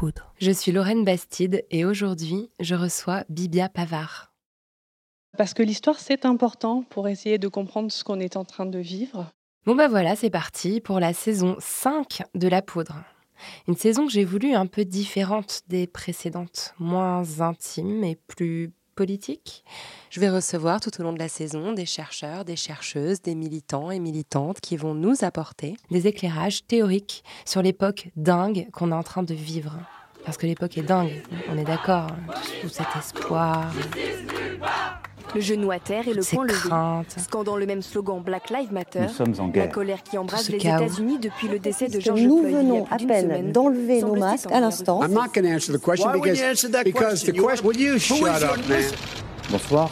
[0.00, 0.32] Poudre.
[0.38, 4.32] Je suis Lorraine Bastide et aujourd'hui, je reçois Bibia Pavard.
[5.36, 8.78] Parce que l'histoire, c'est important pour essayer de comprendre ce qu'on est en train de
[8.78, 9.30] vivre.
[9.66, 12.96] Bon bah voilà, c'est parti pour la saison 5 de La Poudre.
[13.68, 19.64] Une saison que j'ai voulu un peu différente des précédentes, moins intime et plus politique.
[20.08, 23.90] Je vais recevoir tout au long de la saison des chercheurs, des chercheuses, des militants
[23.90, 29.02] et militantes qui vont nous apporter des éclairages théoriques sur l'époque dingue qu'on est en
[29.02, 29.78] train de vivre.
[30.24, 32.06] Parce que l'époque est dingue, on est d'accord.
[32.10, 32.32] hein.
[32.62, 33.66] Tout cet espoir,
[35.34, 36.68] Le genou à terre et le poing levé.
[37.18, 39.02] Scandant le même slogan Black Lives Matter.
[39.02, 39.70] Nous sommes en La guerre.
[39.70, 40.58] colère qui embrase ce les.
[40.58, 44.50] États-Unis depuis le décès de George nous Floyd a venons à peine d'enlever nos masques
[44.52, 45.00] à l'instant.
[45.02, 47.32] I'm not going to answer the question Why would you because, answer that because the
[47.32, 47.34] question?
[47.36, 47.66] You- question.
[47.66, 48.82] Will you shut up, man?
[49.50, 49.90] Bonsoir.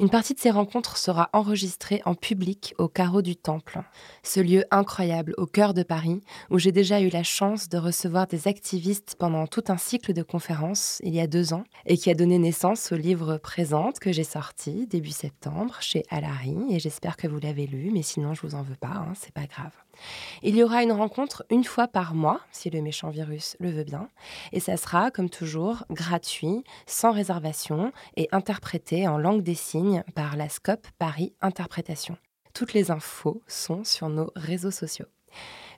[0.00, 3.80] Une partie de ces rencontres sera enregistrée en public au carreau du Temple,
[4.22, 8.28] ce lieu incroyable au cœur de Paris où j'ai déjà eu la chance de recevoir
[8.28, 12.10] des activistes pendant tout un cycle de conférences il y a deux ans et qui
[12.10, 17.16] a donné naissance au livre Présente que j'ai sorti début septembre chez Alary et j'espère
[17.16, 19.72] que vous l'avez lu, mais sinon je vous en veux pas, hein, c'est pas grave.
[20.42, 23.84] Il y aura une rencontre une fois par mois, si le méchant virus le veut
[23.84, 24.08] bien,
[24.52, 30.36] et ça sera, comme toujours, gratuit, sans réservation et interprété en langue des signes par
[30.36, 32.16] la SCOP Paris Interprétation.
[32.54, 35.06] Toutes les infos sont sur nos réseaux sociaux.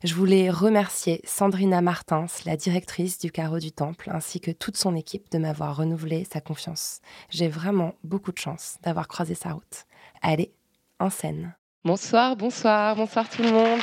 [0.02, 4.96] Je voulais remercier Sandrina Martins, la directrice du Carreau du Temple, ainsi que toute son
[4.96, 7.00] équipe de m'avoir renouvelé sa confiance.
[7.28, 9.84] J'ai vraiment beaucoup de chance d'avoir croisé sa route.
[10.22, 10.54] Allez,
[10.98, 11.54] en scène.
[11.84, 13.80] Bonsoir, bonsoir, bonsoir tout le monde.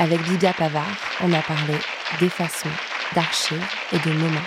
[0.00, 0.86] Avec Bibia Pavard,
[1.22, 1.74] on a parlé
[2.20, 2.68] des façons,
[3.14, 4.40] d'archives et de moments.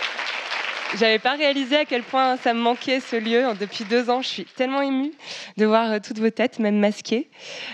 [0.97, 3.44] J'avais pas réalisé à quel point ça me manquait ce lieu.
[3.59, 5.11] Depuis deux ans, je suis tellement émue
[5.57, 7.29] de voir euh, toutes vos têtes, même masquées.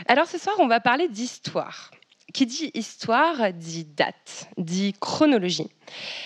[0.08, 1.92] Alors ce soir, on va parler d'histoire.
[2.34, 5.70] Qui dit histoire dit date, dit chronologie.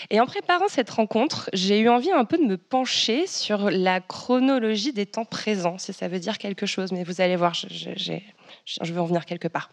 [0.09, 3.99] Et en préparant cette rencontre, j'ai eu envie un peu de me pencher sur la
[4.01, 6.91] chronologie des temps présents, si ça veut dire quelque chose.
[6.91, 8.23] Mais vous allez voir, j'ai-
[8.65, 9.69] je vais en venir quelque part.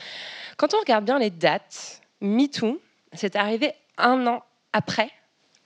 [0.57, 2.81] Quand on regarde bien les dates, MeToo,
[3.13, 5.11] c'est arrivé un an après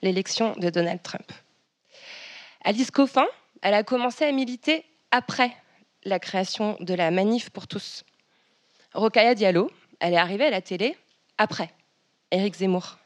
[0.01, 1.31] l'élection de Donald Trump.
[2.63, 3.25] Alice Coffin,
[3.61, 5.55] elle a commencé à militer après
[6.03, 8.03] la création de la Manif pour tous.
[8.93, 10.97] Rokhaya Diallo, elle est arrivée à la télé
[11.37, 11.69] après
[12.31, 12.97] Éric Zemmour.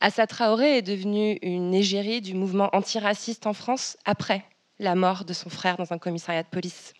[0.00, 4.44] Assa Traoré est devenue une égérie du mouvement antiraciste en France après
[4.78, 6.94] la mort de son frère dans un commissariat de police.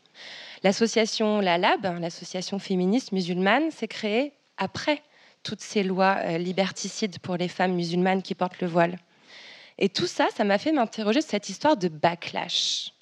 [0.63, 5.03] L'association La Lab, l'association féministe musulmane, s'est créée après
[5.43, 8.99] toutes ces lois euh, liberticides pour les femmes musulmanes qui portent le voile.
[9.79, 12.93] Et tout ça, ça m'a fait m'interroger sur cette histoire de backlash.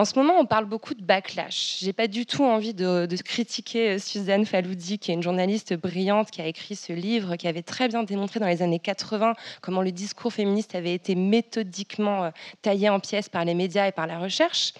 [0.00, 1.76] En ce moment, on parle beaucoup de backlash.
[1.80, 6.30] J'ai pas du tout envie de, critiquer euh, Suzanne Faloudi, qui est une journaliste brillante
[6.30, 9.82] qui a écrit ce livre, qui avait très bien démontré dans les années 80 comment
[9.82, 12.30] le discours féministe avait été méthodiquement euh,
[12.62, 14.72] taillé en pièces par les médias et par la recherche.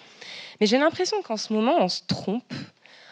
[0.59, 2.51] Mais j'ai l'impression qu'en ce moment, on se trompe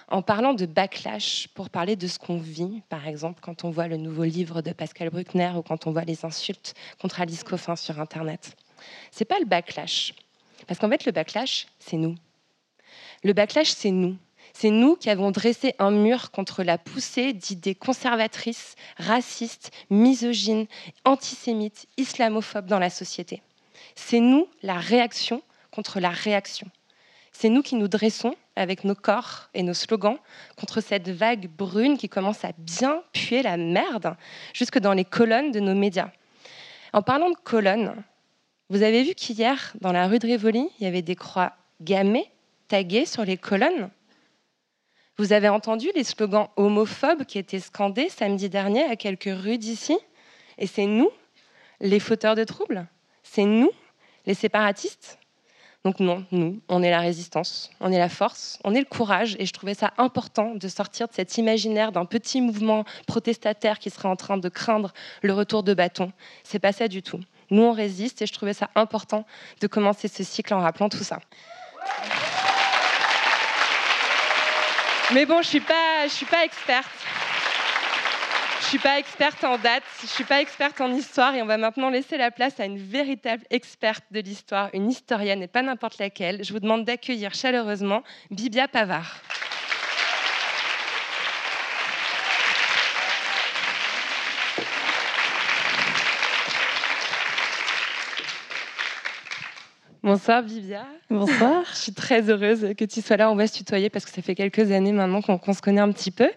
[0.08, 3.88] en parlant de backlash pour parler de ce qu'on vit, par exemple quand on voit
[3.88, 7.76] le nouveau livre de Pascal Bruckner ou quand on voit les insultes contre Alice Coffin
[7.76, 8.58] sur Internet.
[9.12, 10.16] C'est pas le backlash.
[10.70, 12.14] Parce qu'en fait, le backlash, c'est nous.
[13.24, 14.18] Le backlash, c'est nous.
[14.54, 20.68] C'est nous qui avons dressé un mur contre la poussée d'idées conservatrices, racistes, misogynes,
[21.06, 23.42] antisémites, islamophobes dans la société.
[23.96, 25.42] C'est nous la réaction
[25.72, 26.68] contre la réaction.
[27.32, 30.20] C'est nous qui nous dressons avec nos corps et nos slogans
[30.56, 34.16] contre cette vague brune qui commence à bien puer la merde
[34.54, 36.12] jusque dans les colonnes de nos médias.
[36.94, 38.04] En parlant de colonnes,
[38.70, 42.32] vous avez vu qu'hier, dans la rue de Rivoli, il y avait des croix gammées
[42.68, 43.90] taguées sur les colonnes.
[45.18, 49.98] Vous avez entendu les slogans homophobes qui étaient scandés samedi dernier à quelques rues d'ici?
[50.58, 51.10] Et c'est nous,
[51.82, 52.88] les fauteurs de troubles?
[53.24, 53.72] C'est nous,
[54.26, 55.18] les séparatistes?
[55.84, 59.38] Donc non, nous, on est la résistance, on est la force, on est le courage,
[59.40, 63.90] et je trouvais ça important de sortir de cet imaginaire d'un petit mouvement protestataire qui
[63.90, 66.12] serait en train de craindre le retour de bâton.
[66.44, 67.22] C'est pas ça du tout.
[67.52, 69.26] Nous, on résiste, et je trouvais ça important
[69.62, 71.20] de commencer ce cycle en rappelant tout ça.
[75.12, 76.90] Mais bon, je suis pas, je suis pas experte.
[78.62, 81.58] Je suis pas experte en date, je suis pas experte en histoire et on va
[81.58, 85.98] maintenant laisser la place à une véritable experte de l'histoire, une historienne et pas n'importe
[85.98, 86.44] laquelle.
[86.44, 89.24] Je vous demande d'accueillir chaleureusement Bibia Pavard.
[100.02, 100.86] Bonsoir Vivia.
[101.10, 101.66] Bonsoir.
[101.74, 103.30] Je suis très heureuse que tu sois là.
[103.30, 105.92] On va se tutoyer parce que ça fait quelques années maintenant qu'on se connaît un
[105.92, 106.30] petit peu.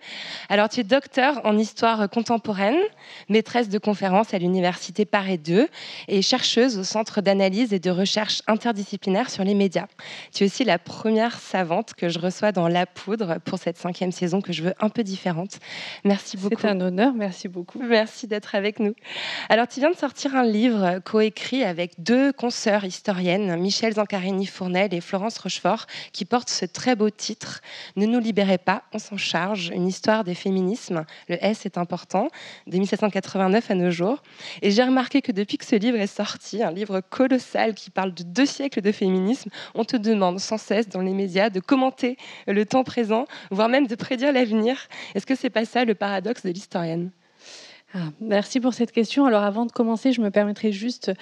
[0.49, 2.81] Alors, tu es docteur en histoire contemporaine,
[3.29, 5.69] maîtresse de conférences à l'université Paris 2
[6.09, 9.87] et chercheuse au Centre d'analyse et de recherche interdisciplinaire sur les médias.
[10.35, 14.11] Tu es aussi la première savante que je reçois dans La Poudre pour cette cinquième
[14.11, 15.61] saison que je veux un peu différente.
[16.03, 16.57] Merci beaucoup.
[16.61, 17.13] C'est un honneur.
[17.15, 17.81] Merci beaucoup.
[17.81, 18.95] Merci d'être avec nous.
[19.49, 25.01] Alors, tu viens de sortir un livre coécrit avec deux consoeurs historiennes Michel Zancarini-Fournel et
[25.01, 27.61] Florence Rochefort, qui portent ce très beau titre
[27.97, 31.05] Ne nous libérez pas, on s'en charge, une histoire des féminismes.
[31.29, 32.29] Le S est important,
[32.67, 34.23] de 1789 à nos jours.
[34.63, 38.15] Et j'ai remarqué que depuis que ce livre est sorti, un livre colossal qui parle
[38.15, 42.17] de deux siècles de féminisme, on te demande sans cesse dans les médias de commenter
[42.47, 44.89] le temps présent, voire même de prédire l'avenir.
[45.15, 47.11] Est-ce que c'est pas ça le paradoxe de l'historienne?
[47.95, 49.27] Ah, merci pour cette question.
[49.27, 51.13] Alors avant de commencer, je me permettrai juste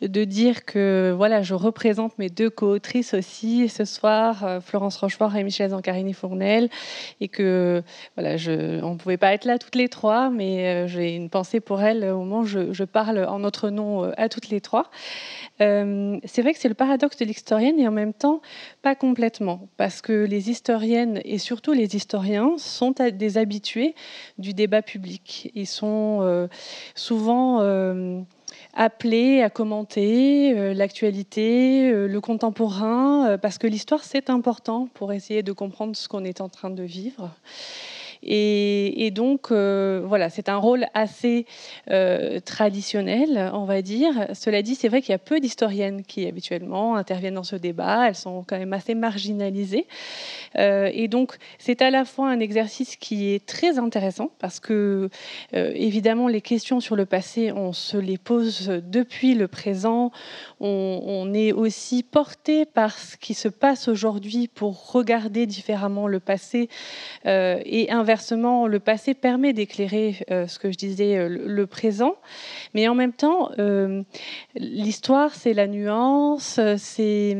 [0.00, 5.34] de dire que voilà, je représente mes deux co-autrices aussi ce soir, euh, Florence Rochefort
[5.34, 6.68] et Michel Zancarini-Fournel,
[7.20, 7.82] et que
[8.16, 8.36] voilà,
[8.84, 11.82] on ne pouvait pas être là toutes les trois, mais euh, j'ai une pensée pour
[11.82, 14.90] elles au moment où je, parle en notre nom euh, à toutes les trois.
[15.58, 18.42] c'est vrai que c'est le paradoxe de l'historienne et en même temps
[18.82, 23.94] pas complètement, parce que les historiennes et surtout les historiens sont des habitués
[24.38, 25.50] du débat public.
[25.54, 26.48] Ils sont euh,
[26.96, 28.20] souvent euh,
[28.74, 35.52] appelés à commenter euh, l'actualité, le contemporain, parce que l'histoire, c'est important pour essayer de
[35.52, 37.30] comprendre ce qu'on est en train de vivre.
[38.24, 41.46] Et, donc, euh, voilà, c'est un rôle assez
[41.90, 44.28] euh, traditionnel, on va dire.
[44.34, 48.08] Cela dit, c'est vrai qu'il y a peu d'historiennes qui habituellement interviennent dans ce débat.
[48.08, 49.86] Elles sont quand même assez marginalisées.
[50.56, 55.08] Euh, et donc, c'est à la fois un exercice qui est très intéressant parce que,
[55.52, 60.12] évidemment, les questions sur le passé, on se les pose depuis le présent.
[60.60, 66.68] On, est aussi porté par ce qui se passe aujourd'hui pour regarder différemment le passé
[67.24, 72.16] et inversement inversement, le passé permet d'éclairer euh, ce que je disais, euh, le, présent,
[72.74, 74.02] mais en même temps, euh,
[74.54, 77.38] l'histoire, c'est la nuance, c'est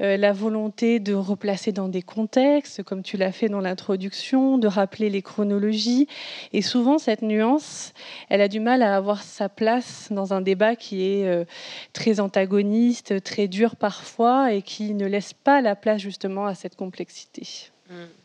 [0.00, 5.08] la volonté de replacer dans des contextes, comme tu l'as fait dans l'introduction, de rappeler
[5.08, 6.08] les chronologies.
[6.52, 7.92] Et souvent, cette nuance,
[8.28, 11.46] elle a du mal à avoir sa place dans un débat qui est
[11.92, 16.74] très antagoniste, très dur parfois, et qui ne laisse pas la place justement à cette
[16.74, 17.70] complexité.
[17.88, 18.17] Mmh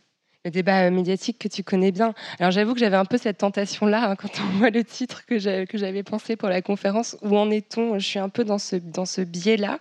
[0.45, 2.13] le débat euh, médiatique que tu connais bien.
[2.39, 5.39] Alors j'avoue que j'avais un peu cette tentation-là hein, quand on voit le titre que
[5.39, 7.17] j'avais pensé pour la conférence.
[7.21, 7.97] Où en est-on?
[7.97, 9.79] Je suis un peu dans ce, dans ce biais-là.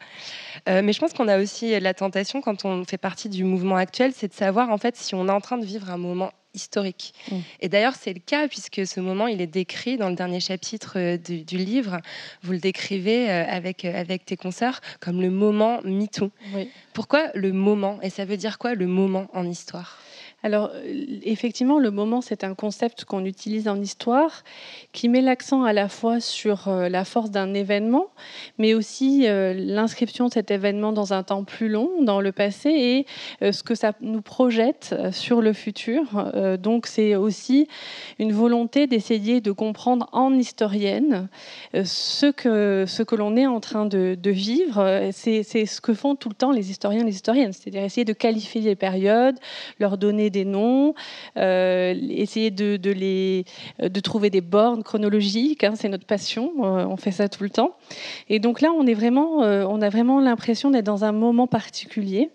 [0.69, 3.77] Euh, mais je pense qu'on a aussi la tentation quand on fait partie du mouvement
[3.77, 6.31] actuel, c'est de savoir en fait si on est en train de vivre un moment
[6.55, 7.15] historique.
[7.31, 7.37] Mm.
[7.61, 10.93] Et d'ailleurs, c'est le cas puisque ce moment, il est décrit dans le dernier chapitre
[10.97, 11.99] euh, du, livre.
[12.43, 16.31] Vous le décrivez avec, avec tes consoeurs comme le moment MeToo.
[16.55, 16.71] Oui.
[16.93, 17.99] Pourquoi le moment?
[18.03, 19.99] Et ça veut dire quoi le moment en histoire?
[20.43, 24.43] Alors, euh, effectivement, le moment, c'est un concept qu'on utilise en histoire
[24.93, 28.07] qui met l'accent à la fois sur euh, la force d'un événement,
[28.59, 32.71] mais aussi euh, l'inscription de cet événement dans un temps plus long, dans le passé,
[33.41, 36.03] et ce que ça nous projette sur le futur.
[36.59, 37.69] Donc, c'est aussi
[38.19, 41.29] une volonté d'essayer de comprendre en historienne
[41.75, 45.11] ce que, ce que l'on est en train de, vivre.
[45.13, 48.13] C'est ce que font tout le temps les historiens et les historiennes, c'est-à-dire essayer de
[48.13, 49.39] qualifier les périodes,
[49.79, 50.95] leur donner des noms,
[51.37, 53.45] euh, essayer de, les,
[53.79, 55.63] de trouver des bornes chronologiques.
[55.63, 57.77] Hein, c'est notre passion, euh, on fait ça tout le temps.
[58.29, 61.47] Et donc là, on, est vraiment, euh, on a vraiment l'impression d'être dans un moment
[61.47, 62.31] particulier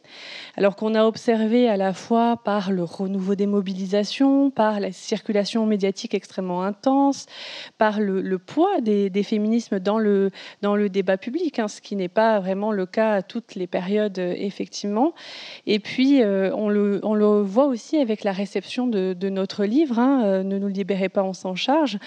[0.58, 5.68] alors qu'on a observé à la fois par le renouveau des mobilisations, par la circulation
[5.68, 7.28] médiatique extrêmement intense,
[7.78, 10.32] par le, poids des, féminismes dans le,
[10.64, 13.68] dans le débat public, hein, ce qui n'est pas vraiment le cas à toutes les
[13.68, 15.14] périodes, effectivement.
[15.68, 20.00] Et puis, euh, on, le, on, le, voit aussi avec la réception de, notre livre,
[20.00, 22.00] hein, euh, Ne nous libérez pas, on s'en charge,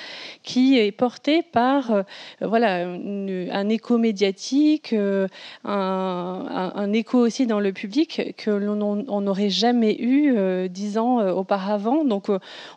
[0.42, 2.02] qui est porté par euh,
[2.40, 5.28] voilà, un écho médiatique, un,
[5.64, 12.04] un, écho aussi dans le public que l'on n'aurait jamais eu dix ans auparavant.
[12.04, 12.28] Donc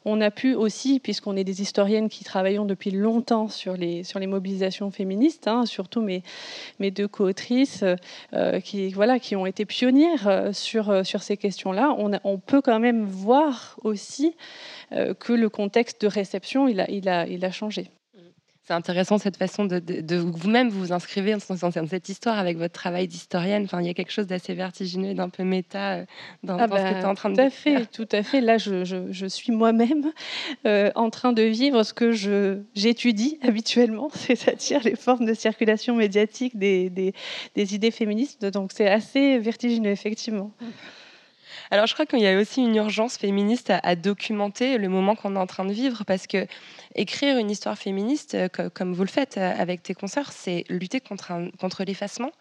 [0.05, 4.91] on a pu aussi, puisqu'on est des historiennes qui travaillons depuis longtemps sur les, mobilisations
[4.91, 6.21] féministes, hein, surtout mes,
[6.91, 7.83] deux co-autrices
[8.63, 14.35] qui, voilà, qui ont été pionnières sur, ces questions-là, on, peut quand même voir aussi
[14.91, 16.79] que le contexte de réception, il
[17.09, 17.89] a changé.
[18.65, 23.09] C'est intéressant cette façon de, de, vous-même vous inscrivez en cette histoire avec votre travail
[23.09, 23.65] d'historienne.
[23.65, 26.05] Enfin, il y a quelque chose d'assez vertigineux et d'un peu méta euh,
[26.43, 28.23] dans, ah ce que bah, tu es en train de Tout à fait, tout à
[28.23, 28.39] fait.
[28.39, 30.13] Là, je, je, je suis moi-même
[30.65, 32.13] euh, en train de vivre ce que
[32.73, 37.13] j'étudie habituellement, c'est-à-dire les formes de circulation médiatique des, des,
[37.55, 38.45] des idées féministes.
[38.45, 40.51] Donc, c'est assez vertigineux, effectivement.
[41.73, 45.35] Alors, je crois qu'il y a aussi une urgence féministe à, documenter le moment qu'on
[45.35, 46.45] est en train de vivre parce que
[46.93, 50.99] écrire une histoire féministe, euh, comme vous le faites euh, avec tes concerts, c'est lutter
[50.99, 52.31] contre, contre l'effacement.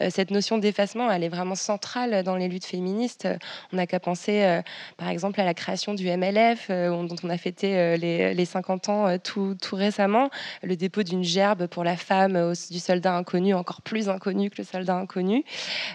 [0.00, 3.28] Euh, cette notion d'effacement, elle est vraiment centrale dans les luttes féministes.
[3.72, 4.60] On n'a qu'à penser,
[4.96, 9.56] par exemple, à la création du MLF, dont on a fêté les, 50 ans tout,
[9.60, 10.30] tout, récemment,
[10.62, 14.64] le dépôt d'une gerbe pour la femme du soldat inconnu, encore plus inconnu que le
[14.64, 15.44] soldat inconnu.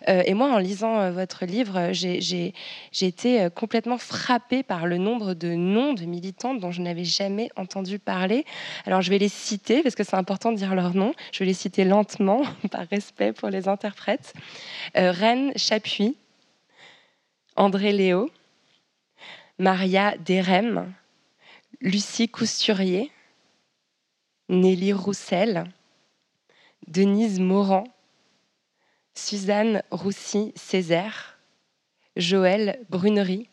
[0.07, 2.53] et moi, en lisant votre livre, j'ai
[3.01, 7.99] été complètement frappée par le nombre de noms de militantes dont je n'avais jamais entendu
[7.99, 8.45] parler.
[8.85, 11.13] Alors je vais les citer parce que c'est important de dire leur nom.
[11.31, 14.33] Je vais les citer lentement par respect pour les interprètes.
[14.97, 16.15] Euh, Reine Chapuis,
[17.55, 18.29] André Léo,
[19.59, 20.93] Maria Derem,
[21.81, 23.11] Lucie Cousturier,
[24.49, 25.65] Nelly Roussel,
[26.87, 27.85] Denise Morand,
[29.13, 31.30] Suzanne Roussy-Césaire,
[32.15, 33.49] Joël Brunery,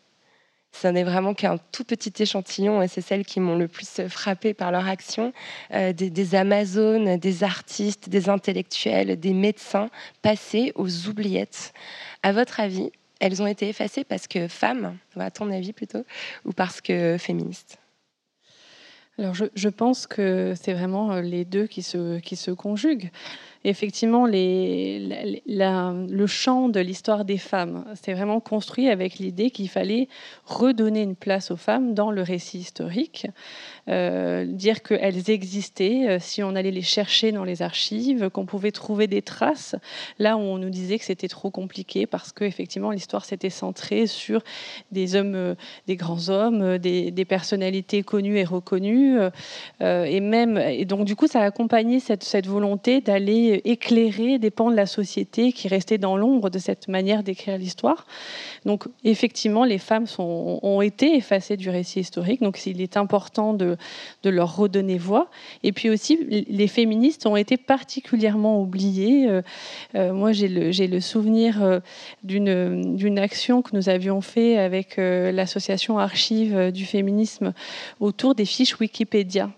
[0.71, 4.53] ça n'est vraiment qu'un tout petit échantillon et c'est celles qui m'ont le plus frappé
[4.53, 5.33] par leur action.
[5.73, 9.89] Euh, des, Amazones, des artistes, des intellectuels, des médecins
[10.21, 11.73] passés aux oubliettes.
[12.23, 16.05] À votre avis, elles ont été effacées parce que femmes, à ton avis plutôt,
[16.45, 17.79] ou parce que féministes?
[19.17, 23.11] Alors je, je, pense que c'est vraiment euh, les deux qui se, qui se conjuguent
[23.65, 30.07] effectivement, le champ de l'histoire des femmes, c'est vraiment construit avec l'idée qu'il fallait
[30.45, 33.27] redonner une place aux femmes dans le récit historique,
[33.89, 38.71] euh, dire qu'elles existaient euh, si on allait les chercher dans les archives, qu'on pouvait
[38.71, 39.75] trouver des traces.
[40.19, 44.07] Là où on nous disait que c'était trop compliqué parce que effectivement l'histoire s'était centrée
[44.07, 44.41] sur
[44.91, 45.55] des hommes, euh,
[45.87, 49.19] des grands hommes, des, personnalités connues et reconnues,
[49.81, 54.51] et même et donc du coup ça a accompagné cette, cette volonté d'aller éclairer des
[54.51, 58.05] pans de la société qui restaient dans l'ombre de cette manière d'écrire l'histoire.
[58.65, 63.77] Donc effectivement, les femmes ont été effacées du récit historique, donc il est important de,
[64.23, 65.29] leur redonner voix.
[65.63, 69.27] Et puis aussi, les féministes ont été particulièrement oubliées.
[69.27, 69.41] Euh,
[69.95, 71.79] euh, moi, j'ai le, le, souvenir euh,
[72.23, 77.53] d'une action que nous avions fait avec l'association Archives du féminisme
[77.99, 79.49] autour des fiches Wikipédia.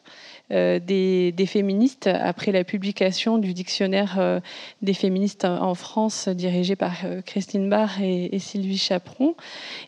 [0.51, 4.39] Euh, des, féministes après la publication du dictionnaire euh,
[4.81, 9.35] des féministes en France dirigé par euh, Christine Barr et, Sylvie Chaperon.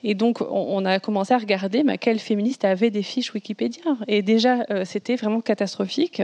[0.04, 3.84] Et donc, on, a commencé à regarder mais quels féministes avaient des fiches Wikipédia.
[4.08, 6.22] Et déjà, c'était vraiment catastrophique.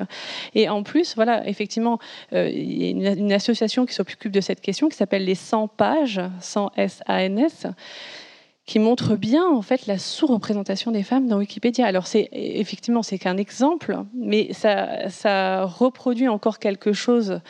[0.55, 1.99] Et en plus, voilà, effectivement,
[2.31, 6.21] il y a une, association qui s'occupe de cette question qui s'appelle les 100 pages,
[6.39, 7.67] 100 S-A-N-S
[8.69, 11.87] qui montre bien en fait la sous-représentation des femmes dans Wikipédia.
[11.87, 17.41] Alors c'est effectivement c'est qu'un exemple, mais ça, ça reproduit encore quelque chose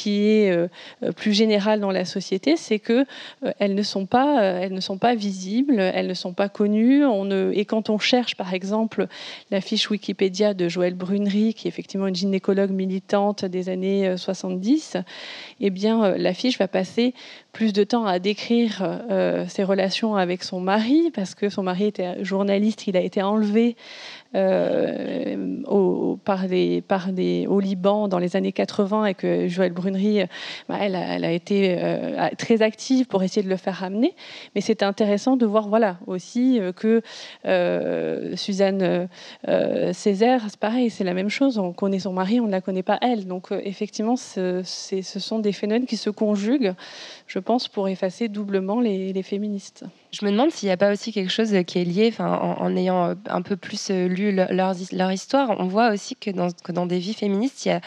[0.00, 0.68] qui est euh,
[1.02, 3.04] euh, plus générale dans la société, c'est que
[3.44, 7.04] euh, elles ne sont pas, elles ne sont pas visibles, elles ne sont pas connues.
[7.04, 9.06] On et quand on cherche, par exemple,
[9.50, 14.96] la fiche Wikipédia de Joëlle Brunery, qui est effectivement une gynécologue militante des années 70,
[15.60, 17.12] eh bien, la fiche va passer
[17.52, 19.00] plus de temps à décrire
[19.48, 23.76] ses relations avec son mari, parce que son mari était journaliste, il a été enlevé
[24.34, 26.18] euh, au,
[27.60, 30.22] Liban dans les années 80 et que Joëlle Brunery,
[30.68, 34.14] bah, elle, a, été euh, très active pour essayer de le faire ramener.
[34.54, 37.02] Mais c'est intéressant de voir voilà, aussi euh, que
[38.36, 39.08] Suzanne
[39.92, 41.58] Césaire, c'est pareil, c'est la même chose.
[41.58, 43.26] On connaît son mari, on ne la connaît pas elle.
[43.26, 46.74] Donc effectivement, ce sont des phénomènes qui se conjuguent,
[47.30, 49.84] je pense, pour effacer doublement les, féministes.
[50.12, 53.10] Je me demande s'il n'y a pas aussi quelque chose qui est lié, en, ayant
[53.10, 56.72] euh, un peu plus euh, lu leur, leur, histoire, on voit aussi que dans, que
[56.72, 57.80] dans des vies féministes, il y a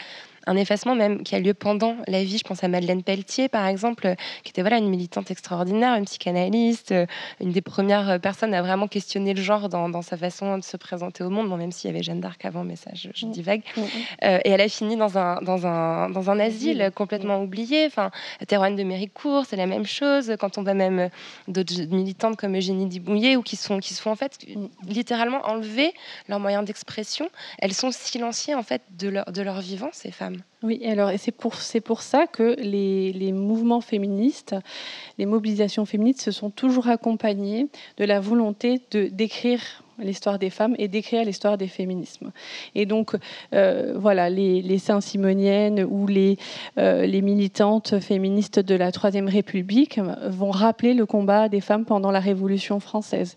[0.46, 2.38] un effacement même qui a lieu pendant la vie.
[2.38, 6.92] Je pense à Madeleine Pelletier, par exemple, qui était voilà, une militante extraordinaire, une psychanalyste,
[6.92, 7.06] euh,
[7.40, 11.24] une des premières personnes à vraiment questionner le genre dans, sa façon de se présenter
[11.24, 13.30] au monde, bon, même s'il y avait Jeanne d'Arc avant, mais ça, je, je mm.
[13.30, 13.62] divague.
[13.76, 13.86] Mm, mm.
[14.24, 17.86] Euh, et elle a fini dans un, dans un, dans un asile complètement oublié.
[17.86, 18.10] Enfin,
[18.46, 20.34] Théroigne de Méricourt, c'est la même chose.
[20.38, 21.08] Quand on va même
[21.48, 24.46] d'autres militantes comme Eugénie Dibouillet, ou qui sont, qui sont en fait
[24.86, 25.92] littéralement enlever
[26.28, 30.33] leurs moyens d'expression, elles sont silenciées en fait de leur, de leur vivant, ces femmes.
[30.62, 34.56] Oui, alors c'est pour, c'est pour ça que les, les, mouvements féministes,
[35.18, 40.74] les mobilisations féministes se sont toujours accompagnées de la volonté de d'écrire l'histoire des femmes
[40.78, 42.32] et d'écrire l'histoire des féminismes.
[42.74, 43.16] Et donc,
[43.52, 46.36] euh, voilà, les, Saint-Simoniennes ou les,
[46.78, 52.10] euh, les militantes féministes de la Troisième République vont rappeler le combat des femmes pendant
[52.10, 53.36] la Révolution française.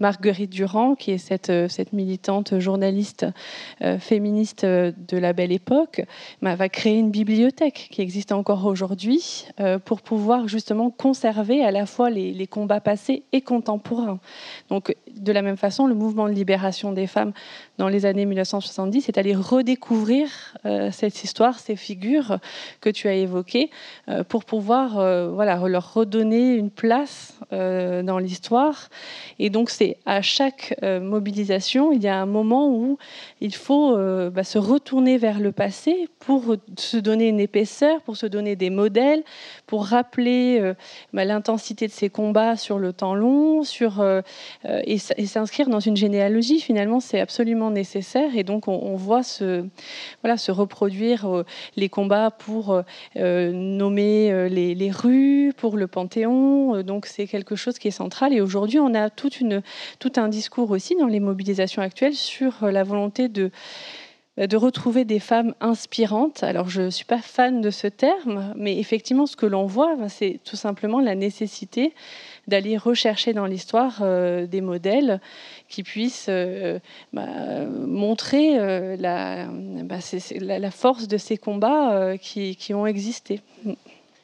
[0.00, 3.26] Marguerite Durand, qui est cette, cette militante journaliste
[3.82, 6.02] euh, féministe de la belle époque,
[6.42, 9.46] bah, va créer une bibliothèque qui existe encore aujourd'hui
[9.84, 14.20] pour pouvoir justement conserver à la fois les, les combats passés et contemporains.
[14.70, 17.32] Donc, de la même façon, le mouvement de libération des femmes
[17.78, 20.28] dans les années 1970 c'est aller redécouvrir
[20.66, 22.38] euh, cette histoire, ces figures
[22.80, 23.70] que tu as évoquées,
[24.08, 28.90] euh, pour pouvoir euh, voilà, leur redonner une place dans l'histoire.
[29.38, 32.98] Et donc, c'est à chaque mobilisation, il y a un moment où
[33.40, 33.96] il faut
[34.30, 38.68] bah, se retourner vers le passé pour se donner une épaisseur, pour se donner des
[38.68, 39.22] modèles,
[39.66, 40.74] pour rappeler
[41.14, 44.04] bah, l'intensité de ces combats sur le temps long, sur,
[44.66, 46.60] et, et s'inscrire dans une généalogie.
[46.60, 49.64] Finalement, c'est absolument nécessaire et donc on, voit se,
[50.22, 51.44] voilà, se reproduire euh,
[51.76, 52.82] les combats pour euh,
[53.16, 56.82] euh, nommer les, rues, pour le Panthéon.
[56.82, 59.62] donc c'est quelque chose qui est central et aujourd'hui on a toute une,
[59.98, 63.50] tout un discours aussi dans les mobilisations actuelles sur la volonté de
[64.38, 66.44] de retrouver des femmes inspirantes.
[66.44, 69.96] Alors, je ne suis pas fan de ce terme, mais effectivement, ce que l'on voit,
[69.96, 71.92] ben, c'est tout simplement la nécessité
[72.48, 75.20] d'aller rechercher dans l'histoire euh, des modèles
[75.68, 76.78] qui puissent euh,
[77.12, 77.26] bah,
[77.86, 78.96] montrer euh,
[79.84, 79.98] bah,
[80.40, 83.40] la, la, force de ces combats qui, qui, ont existé.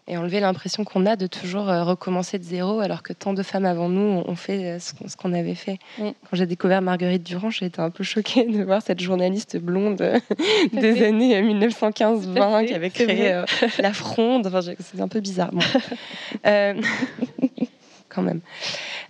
[0.07, 3.65] Et enlever l'impression qu'on a de toujours recommencer de zéro, alors que tant de femmes
[3.65, 5.79] avant nous ont fait ce qu'on avait fait.
[5.99, 6.11] Mm.
[6.29, 9.97] Quand j'ai découvert Marguerite Durand, j'ai été un peu choquée de voir cette journaliste blonde
[10.73, 13.43] des années 1915-20 qui avait créé
[13.79, 14.47] La Fronde.
[14.47, 15.51] Enfin, c'est un peu bizarre.
[15.53, 15.61] Bon.
[18.15, 18.41] quand même.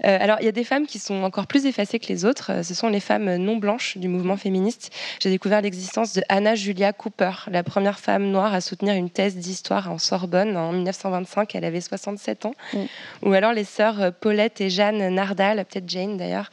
[0.04, 2.50] Euh, alors, il y a des femmes qui sont encore plus effacées que les autres.
[2.50, 4.90] Euh, ce sont les femmes non blanches du mouvement féministe.
[5.20, 9.36] J'ai découvert l'existence de Anna Julia Cooper, la première femme noire à soutenir une thèse
[9.36, 11.54] d'histoire en Sorbonne en 1925.
[11.54, 12.54] Elle avait 67 ans.
[12.72, 12.78] Mm.
[13.22, 16.50] Ou alors les sœurs euh, Paulette et Jeanne Nardal, peut-être Jane d'ailleurs,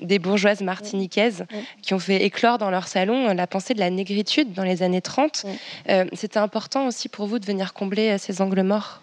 [0.00, 1.56] des, bourgeoises martiniquaises mm.
[1.82, 5.00] qui ont fait éclore dans leur salon la pensée de la négritude dans les années
[5.00, 5.44] 30.
[5.44, 6.04] Mm.
[6.12, 9.02] C'était important aussi pour vous de venir combler ces angles morts?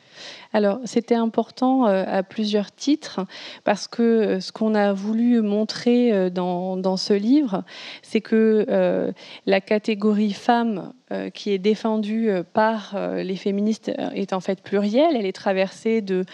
[0.53, 3.21] Alors, c'était important euh, à plusieurs titres
[3.63, 7.63] parce que euh, ce qu'on a voulu montrer euh, dans, dans ce livre,
[8.01, 9.13] c'est que
[9.45, 10.93] la catégorie femme
[11.33, 15.15] qui est défendue par les féministes est en fait plurielle.
[15.15, 16.25] Elle est traversée de,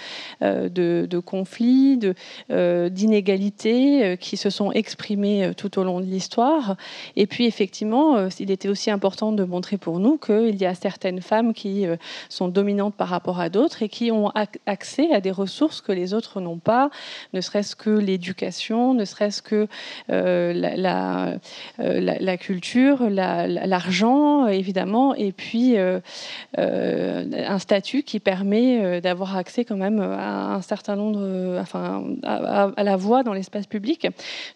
[0.41, 1.99] de, conflits,
[2.49, 6.77] d'inégalités qui se sont exprimées tout au long de l'histoire.
[7.15, 11.21] Et puis effectivement, il était aussi important de montrer pour nous qu'il y a certaines
[11.21, 11.85] femmes qui
[12.29, 14.31] sont dominantes par rapport à d'autres et qui ont
[14.65, 16.89] accès à des ressources que les autres n'ont pas,
[17.33, 19.67] ne serait-ce que l'éducation, ne serait-ce que
[20.09, 21.37] la, la,
[21.77, 25.99] la, culture, l'argent évidemment, et puis euh,
[26.57, 32.03] euh, un statut qui permet euh, d'avoir accès quand même à un certain nombre, enfin,
[32.23, 34.07] à, la voix dans l'espace public.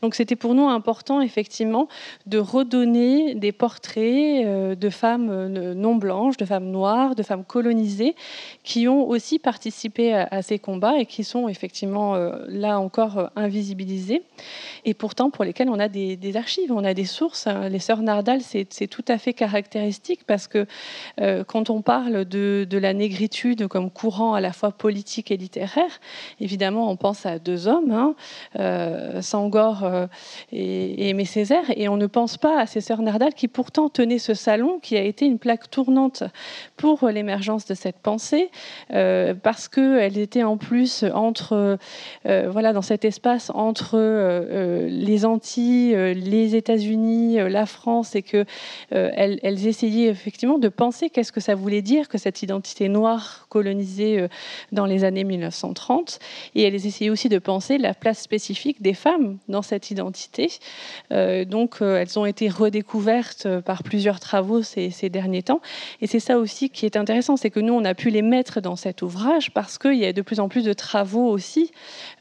[0.01, 1.87] Donc c'était pour nous important, effectivement,
[2.25, 8.15] de redonner des portraits de femmes non blanches, de femmes noires, de femmes colonisées,
[8.63, 12.15] qui ont aussi participé à, ces combats et qui sont effectivement
[12.47, 14.23] là encore invisibilisées,
[14.85, 17.47] et pourtant pour lesquelles on a des, archives, on a des sources.
[17.69, 20.65] Les sœurs Nardal, c'est tout à fait caractéristique parce que
[21.21, 25.99] euh, quand on parle de, la négritude comme courant à la fois politique et littéraire,
[26.39, 28.15] évidemment, on pense à deux hommes, hein,
[28.59, 30.07] euh, Sangor euh,
[30.51, 34.19] et, Aimé Césaire, et on ne pense pas à ces sœurs Nardal qui pourtant tenaient
[34.19, 36.23] ce salon qui a été une plaque tournante
[36.75, 38.49] pour l'émergence de cette pensée
[39.41, 41.77] parce qu'elles étaient en plus entre,
[42.23, 43.97] voilà, dans cet espace entre
[44.87, 48.45] les Antilles, les États-Unis, la France, et que
[48.91, 54.27] elles, essayaient effectivement de penser qu'est-ce que ça voulait dire que cette identité noire colonisée
[54.71, 56.19] dans les années 1930,
[56.55, 60.49] et elles essayaient aussi de penser la place spécifique des femmes dans cette identité.
[61.11, 65.61] donc, elles ont été redécouvertes par plusieurs travaux ces, ces derniers temps.
[66.01, 68.61] Et c'est ça aussi qui est intéressant, c'est que nous, on a pu les mettre
[68.61, 69.14] dans cet ouvrage
[69.53, 71.71] parce qu'il y a de plus en plus de travaux aussi,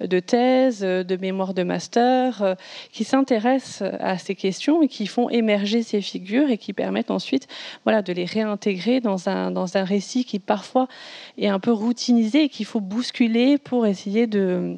[0.00, 2.54] de thèses, de mémoires de master, euh,
[2.92, 7.48] qui s'intéressent à ces questions et qui font émerger ces figures et qui permettent ensuite
[7.84, 10.88] voilà, de les réintégrer dans un, dans un récit qui parfois
[11.38, 14.76] est un peu routinisé et qu'il faut bousculer pour essayer de,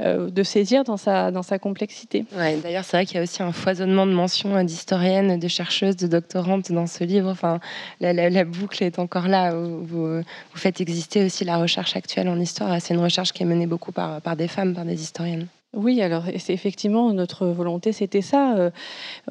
[0.00, 2.24] euh, de saisir dans sa, dans sa complexité.
[2.32, 6.06] D'ailleurs, c'est vrai qu'il y a aussi un foisonnement de mentions d'historiennes, de chercheuses, de
[6.06, 7.28] doctorantes dans ce livre.
[7.28, 7.60] Enfin,
[8.00, 9.54] la, boucle est encore là.
[9.54, 10.22] Vous, vous,
[10.54, 12.80] faites exister aussi la recherche actuelle en histoire.
[12.80, 15.48] C'est une recherche qui est menée beaucoup par des femmes, par des historiennes.
[15.74, 18.56] Oui, alors c'est effectivement notre volonté, c'était ça.
[18.58, 18.70] Euh,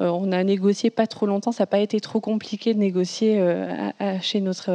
[0.00, 3.36] euh, on a négocié pas trop longtemps, ça n'a pas été trop compliqué de négocier
[3.38, 4.70] euh, chez, notre,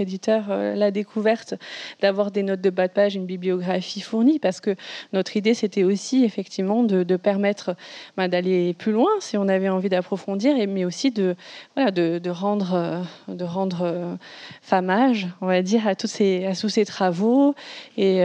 [0.00, 1.56] éditeur la découverte,
[2.00, 4.74] d'avoir des notes de bas de page, une bibliographie fournie, parce que
[5.12, 7.76] notre idée c'était aussi effectivement de, permettre
[8.16, 11.36] bah, d'aller plus loin si on avait envie d'approfondir, mais aussi de,
[11.76, 14.18] rendre, rendre
[14.62, 17.54] famage, on va dire, à tous ces, travaux.
[17.98, 18.24] Et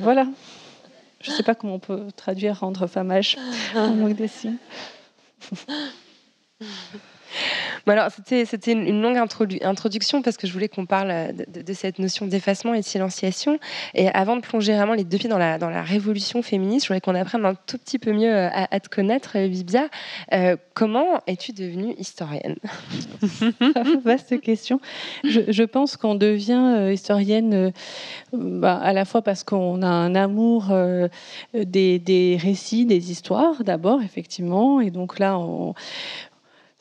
[0.00, 0.26] voilà.
[1.20, 3.36] Je ne sais pas comment on peut traduire rendre famage
[3.74, 4.56] en manque des signes.
[7.86, 12.26] alors, c'était une longue introduction parce que je voulais qu'on parle euh, de, cette notion
[12.26, 13.58] d'effacement et de silenciation.
[13.94, 17.14] Et avant de plonger vraiment les deux pieds dans la, révolution féministe, je voudrais qu'on
[17.14, 19.88] apprenne un tout petit peu mieux euh, à, te connaître, Bibia.
[20.32, 22.56] Euh, comment es-tu devenue historienne?
[24.04, 24.80] Vaste question.
[25.24, 27.72] Je, pense qu'on devient historienne
[28.32, 30.72] bah, à la fois parce qu'on a un amour
[31.54, 34.80] des, des, récits, des histoires d'abord, effectivement.
[34.80, 35.74] Et donc là, on,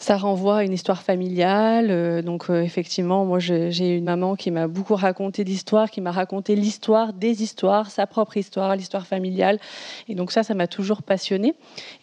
[0.02, 1.88] ça renvoie à une histoire familiale.
[1.92, 6.14] Euh, donc euh, effectivement, moi j'ai une maman qui m'a beaucoup raconté d'histoires, qui m'a
[6.14, 9.60] raconté l'histoire des histoires, sa propre histoire, l'histoire familiale.
[10.08, 11.54] Et donc ça, ça m'a toujours passionnée.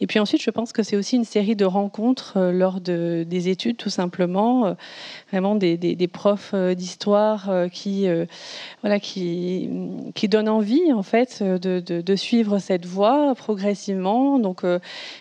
[0.00, 3.24] Et puis ensuite, je pense que c'est aussi une série de rencontres euh, lors de,
[3.26, 4.76] des études, tout simplement,
[5.30, 8.06] vraiment des, profs d'histoire qui,
[8.82, 9.68] voilà, qui,
[10.28, 14.38] donnent envie en fait de, suivre cette voie progressivement.
[14.38, 14.62] Donc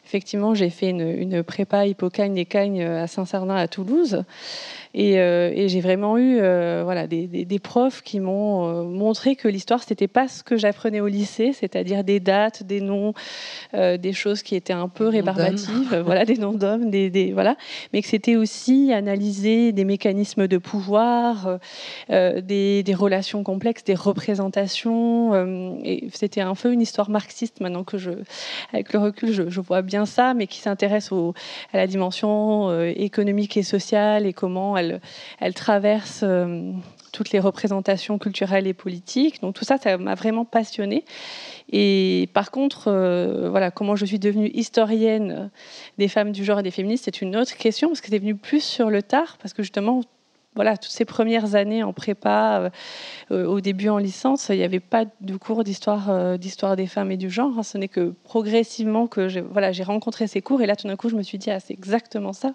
[0.05, 4.23] effectivement, j'ai fait une, une prépa Hippocagne et euh, à Saint-Cernin à Toulouse.
[4.97, 9.84] Euh, et, j'ai vraiment eu euh, voilà, des, profs qui m'ont euh, montré que l'histoire,
[9.84, 13.13] ce n'était pas ce que j'apprenais au lycée, c'est-à-dire des dates, des noms,
[13.73, 17.58] des choses qui étaient un peu rébarbatives, voilà, des noms d'hommes, des, voilà,
[17.93, 21.60] mais que c'était aussi analyser des mécanismes de pouvoir,
[22.10, 25.81] des, relations complexes, des représentations.
[25.84, 28.12] et c'était un peu une histoire marxiste maintenant que je,
[28.71, 33.63] avec le recul, je, vois bien ça, mais qui s'intéresse à la dimension économique et
[33.63, 34.84] sociale et comment elle
[35.39, 36.71] elle, traverse euh,
[37.11, 39.41] toutes les représentations culturelles et politiques.
[39.41, 41.03] Donc tout ça, ça m'a vraiment passionnée.
[41.71, 45.49] Et par contre, euh, voilà, comment je suis devenue historienne
[45.97, 48.35] des femmes du genre et des féministes, c'est une autre question parce que c'est venu
[48.35, 50.01] plus sur le tard, parce que justement,
[50.55, 52.69] voilà, toutes ces premières années en prépa, euh,
[53.31, 56.87] euh, au début en licence, il n'y avait pas de cours d'histoire, euh, d'histoire des
[56.87, 57.63] femmes et du genre.
[57.63, 60.95] Ce n'est que progressivement que j'ai, voilà, j'ai rencontré ces cours et là, tout d'un
[60.95, 62.53] coup, je me suis dit, ah, c'est exactement ça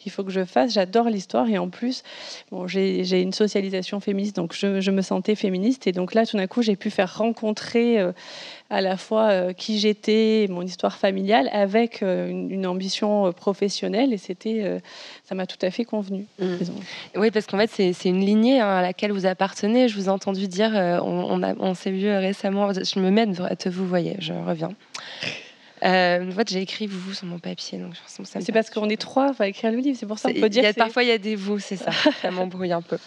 [0.00, 0.72] qu'il faut que je fasse.
[0.72, 2.02] J'adore l'histoire et en plus,
[2.50, 6.48] bon, j'ai, une socialisation féministe, donc je, me sentais féministe et donc là, tout d'un
[6.48, 8.04] coup, j'ai pu faire rencontrer
[8.68, 14.12] à la fois euh, qui j'étais, mon histoire familiale, avec euh, une, ambition euh, professionnelle.
[14.12, 14.80] Et c'était,
[15.24, 16.26] ça m'a tout à fait convenu.
[16.38, 16.56] Mmh.
[17.16, 19.88] Oui, parce qu'en fait, c'est une lignée hein, à laquelle vous appartenez.
[19.88, 23.68] Je vous ai entendu dire, on, on s'est vu récemment, je me mets à te
[23.68, 24.70] vous voyez, je reviens.
[25.84, 27.78] Euh, en fait, j'ai écrit vous sur mon papier.
[27.78, 30.48] Donc c'est parce qu'on est trois à écrire le livre, c'est pour ça qu'on peut
[30.48, 30.62] dire.
[30.62, 31.90] Y a, parfois, il y a des vous, c'est ça.
[32.22, 32.98] ça m'embrouille un peu.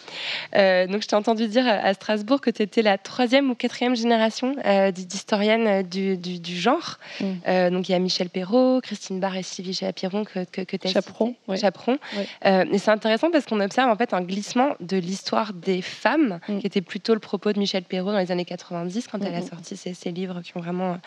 [0.55, 3.95] Euh, donc, je t'ai entendu dire à Strasbourg que tu étais la troisième ou quatrième
[3.95, 6.97] génération euh, d'historienne euh, du, du, du, genre.
[7.19, 7.25] Mm.
[7.47, 10.77] Euh, donc, il y a Michel Perrault, Christine Barr et Sylvie Chapiron que, que, que
[10.77, 11.35] tu as Chaperon.
[11.55, 11.97] Chaperon.
[12.43, 16.59] et c'est intéressant parce qu'on observe en fait un glissement de l'histoire des femmes, mm.
[16.59, 19.39] qui était plutôt le propos de Michel Perrault dans les années 90, quand elle a
[19.39, 19.49] mm-hmm.
[19.49, 20.97] sorti ces, livres qui ont vraiment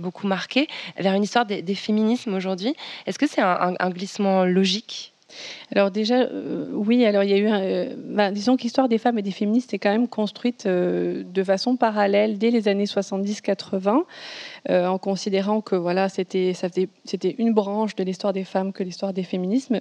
[0.00, 0.66] beaucoup marqué,
[0.98, 2.74] vers une histoire des, féminismes aujourd'hui.
[3.06, 5.12] Est-ce que c'est un, glissement logique?
[5.74, 9.18] Alors déjà, euh, oui, alors il y a eu, euh, ben, disons qu'Histoire des femmes
[9.18, 14.04] et des féministes est quand même construite euh, de façon parallèle dès les années 70-80.
[14.68, 16.54] En considérant que voilà, c'était
[17.38, 19.80] une branche de l'histoire des femmes que l'histoire des féminismes.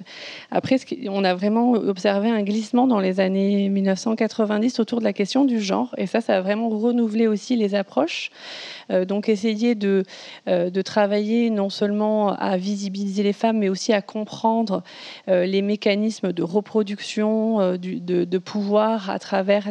[0.52, 0.78] Après,
[1.10, 5.60] on a vraiment observé un glissement dans les années 1990 autour de la question du
[5.60, 8.32] genre, et ça, ça a vraiment renouvelé aussi les approches.
[9.08, 10.04] donc, essayer de,
[10.48, 14.84] de travailler non seulement à visibiliser les femmes, mais aussi à comprendre
[15.28, 19.70] les mécanismes de reproduction, du, de, pouvoir à travers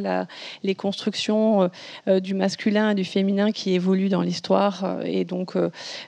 [0.63, 1.71] les constructions
[2.07, 4.99] du masculin et du féminin qui évoluent dans l'histoire.
[5.07, 5.55] Et donc,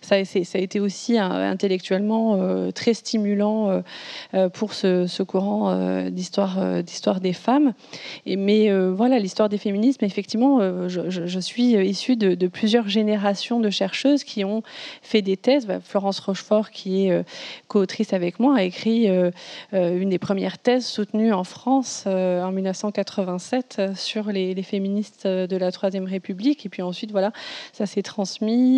[0.01, 3.83] ça, ça a été aussi intellectuellement très stimulant
[4.53, 7.75] pour ce, courant d'histoire, des femmes.
[8.27, 14.45] Mais voilà, l'histoire des féminismes, effectivement, je, suis issue de, plusieurs générations de chercheuses qui
[14.45, 14.63] ont
[15.03, 15.67] fait des thèses.
[15.67, 17.25] Bah, Florence Rochefort, qui est
[17.69, 19.09] co-autrice avec moi, a écrit
[19.73, 26.05] une des premières thèses soutenues en France en 1987 sur les, féministes de la Troisième
[26.05, 26.67] République.
[26.67, 27.33] Et puis ensuite, voilà,
[27.73, 28.78] ça s'est transmis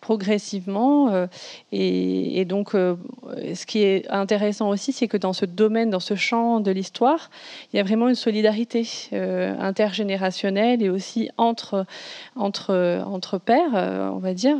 [0.00, 1.26] progressivement.
[1.72, 6.14] Et, et donc, ce qui est intéressant aussi, c'est que dans ce domaine, dans ce
[6.14, 7.30] champ de l'histoire,
[7.72, 11.86] il y a vraiment une solidarité intergénérationnelle et aussi entre,
[12.34, 14.56] entre, entre pairs, on va dire,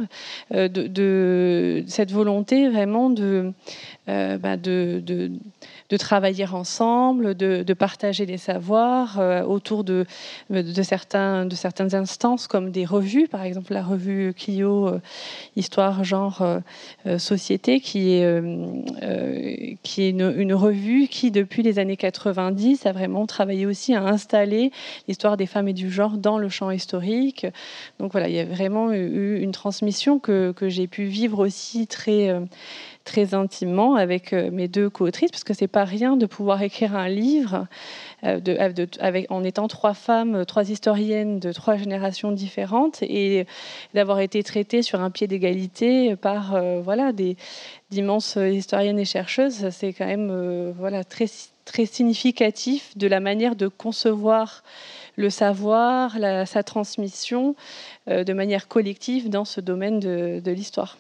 [0.51, 3.53] de, cette volonté vraiment de,
[4.07, 5.01] bah de
[5.88, 10.07] de travailler ensemble, de, partager les savoirs euh, autour de,
[10.83, 15.01] certaines instances comme des revues, par exemple la revue Clio euh,
[15.57, 16.42] Histoire, Genre,
[17.07, 18.22] euh, Société, qui est,
[19.99, 24.72] une, revue qui, depuis les années 90, a vraiment travaillé aussi à installer
[25.07, 27.46] l'histoire des femmes et du genre dans le champ historique.
[27.99, 32.35] Donc voilà, il y a vraiment eu une transmission que j'ai pu vivre aussi très
[33.07, 36.95] très intimement avec euh, mes deux co-autrices, parce que c'est pas rien de pouvoir écrire
[36.95, 37.66] un livre
[38.25, 38.40] euh,
[39.31, 43.47] en étant trois femmes, trois historiennes de trois générations différentes, et
[43.95, 47.37] d'avoir été traitées sur un pied d'égalité par euh, voilà des
[47.90, 51.27] d'immenses historiennes et chercheuses, c'est quand même voilà très
[51.64, 54.64] très significatif de la manière de concevoir
[55.14, 56.16] le savoir,
[56.47, 57.55] sa transmission
[58.09, 60.97] de manière collective dans ce domaine de l'histoire.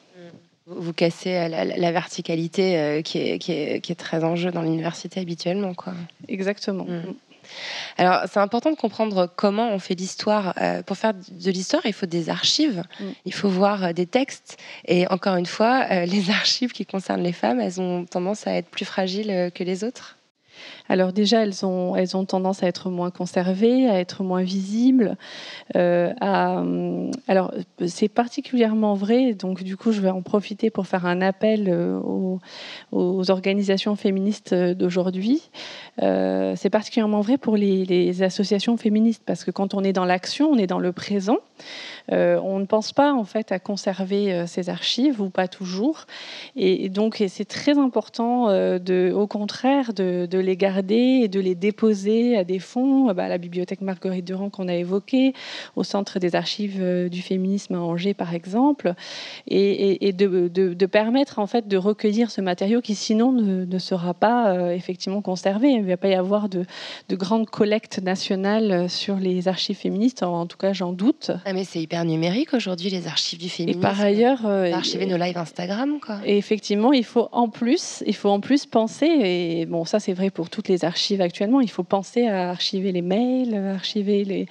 [0.66, 5.74] Vous cassez la, verticalité euh, qui est, qui, est, très en jeu dans l'université habituellement.
[5.74, 5.94] Quoi.
[6.26, 6.84] Exactement.
[6.84, 7.14] Mm.
[7.98, 10.54] Alors, c'est important de comprendre comment on fait l'histoire.
[10.60, 13.04] Euh, pour faire de l'histoire, il faut des archives, mm.
[13.26, 14.56] il faut voir euh, des textes.
[14.86, 18.68] Et encore une fois, les archives qui concernent les femmes, elles ont tendance à être
[18.68, 20.15] plus fragiles que les autres.
[20.88, 25.16] Alors déjà, elles ont, elles ont tendance à être moins conservées, à être moins visibles.
[25.74, 26.12] Euh,
[27.28, 27.52] alors
[27.86, 31.98] c'est particulièrement vrai, donc du coup je vais en profiter pour faire un appel euh,
[32.92, 35.50] aux, organisations féministes d'aujourd'hui.
[36.02, 40.50] Euh, c'est particulièrement vrai pour les, associations féministes, parce que quand on est dans l'action,
[40.50, 41.38] on est dans le présent.
[42.12, 46.06] Euh, on ne pense pas en fait à conserver euh, ces archives ou pas toujours.
[46.54, 51.54] Et, donc c'est très important euh, de, au contraire de, les garder et de les
[51.54, 55.32] déposer à des fonds, bah, à la bibliothèque Marguerite Durand qu'on a évoquée,
[55.74, 58.94] au Centre des archives du féminisme à Angers par exemple,
[59.48, 65.22] et, de, permettre en fait de recueillir ce matériau qui sinon ne, sera pas effectivement
[65.22, 65.70] conservé.
[65.70, 66.64] Il ne va pas y avoir de,
[67.10, 71.30] grandes collectes nationales sur les archives féministes, en, tout cas j'en doute.
[71.44, 71.52] Ah,
[72.04, 73.78] numérique aujourd'hui, les archives du féminisme.
[73.78, 76.18] Et par ailleurs, euh, archiver nos lives Instagram, quoi.
[76.24, 80.12] Et effectivement, il faut en plus, il faut en plus penser, et bon, ça c'est
[80.12, 84.46] vrai pour toutes les archives actuellement, il faut penser à archiver les mails, archiver les,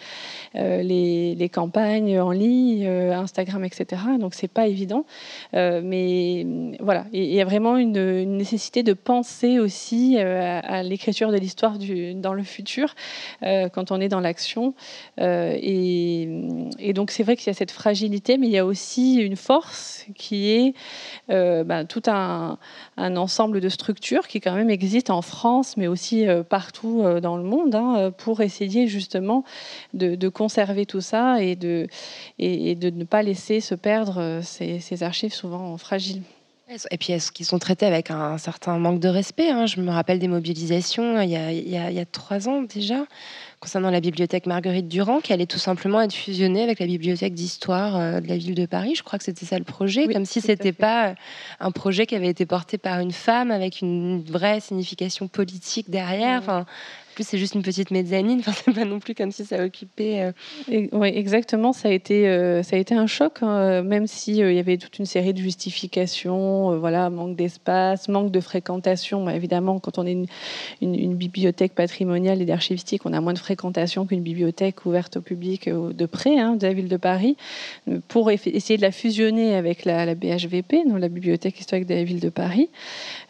[0.55, 4.01] euh, les, les, campagnes en ligne, euh, Instagram, etc.
[4.19, 5.05] Donc c'est pas évident,
[5.53, 6.45] mais
[6.79, 11.77] voilà, il y a vraiment une, nécessité de penser aussi à, l'écriture de l'histoire
[12.15, 12.93] dans le futur
[13.41, 14.73] quand on est dans l'action,
[15.17, 16.27] et,
[16.85, 19.35] et donc c'est vrai qu'il y a cette fragilité, mais il y a aussi une
[19.35, 20.73] force qui est
[21.31, 22.59] euh, ben, tout un,
[22.97, 27.37] ensemble de structures qui quand même existent en France, mais aussi euh, partout euh, dans
[27.37, 29.43] le monde, hein, pour essayer justement
[29.95, 31.87] de, conserver tout ça et de,
[32.39, 36.21] ne pas laisser se perdre ces, archives souvent fragiles.
[36.89, 39.67] Et puis, est-ce qu'ils sont traités avec un certain manque de respect hein?
[39.67, 43.05] Je me rappelle des mobilisations a, il y a trois ans déjà
[43.65, 47.95] concernant la bibliothèque Marguerite Durand, qui allait tout simplement être fusionnée avec la bibliothèque d'histoire
[47.95, 48.93] euh, de la ville de Paris.
[48.95, 51.13] Je crois que c'était ça le projet, comme si c'était pas euh,
[51.59, 56.41] un projet qui avait été porté par une femme avec une vraie signification politique derrière.
[56.41, 56.67] Enfin,
[57.23, 58.39] c'est juste une petite mezzanine.
[58.45, 60.31] Enfin, c'est pas non plus comme si ça occupait.
[60.67, 61.73] oui, exactement.
[61.73, 62.25] Ça a été,
[62.63, 65.39] ça a été un choc, hein, même s'il il y avait toute une série de
[65.39, 66.77] justifications.
[66.77, 69.23] voilà, manque d'espace, manque de fréquentation.
[69.23, 70.17] Bah, évidemment, quand on est
[70.81, 75.69] une, bibliothèque patrimoniale et d'archivistique, on a moins de fréquentation qu'une bibliothèque ouverte au public
[75.69, 77.37] de près hein, de la ville de Paris.
[78.07, 82.19] Pour essayer de la fusionner avec la, BHVP, donc la Bibliothèque historique de la ville
[82.19, 82.69] de Paris.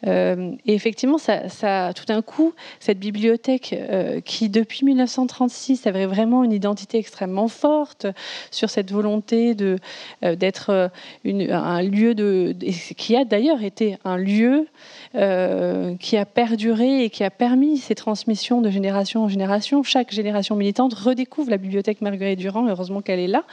[0.08, 6.44] Euh, et effectivement, ça, tout d'un coup, cette bibliothèque euh, qui, depuis 1936, avait vraiment
[6.44, 8.08] une identité extrêmement forte
[8.52, 9.78] sur cette volonté de,
[10.24, 10.92] euh, d'être
[11.26, 12.56] un lieu de,
[12.98, 14.68] qui a d'ailleurs été un lieu
[16.00, 19.82] qui a perduré et qui a permis ces transmissions de génération en génération.
[19.82, 23.44] Chaque génération militante redécouvre la bibliothèque Marguerite Durand, heureusement qu'elle est là.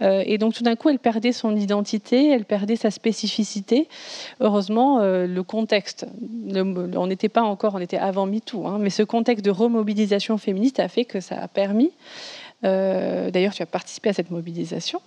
[0.00, 3.88] et donc tout d'un coup, elle perdait son identité, elle perdait sa spécificité.
[4.40, 6.06] Heureusement, le contexte
[6.96, 10.80] on n'était pas encore, on était avant MeToo, hein, mais ce contexte de remobilisation féministe
[10.80, 11.90] a fait que ça a permis
[12.64, 15.00] euh, D'ailleurs, tu as participé à cette mobilisation.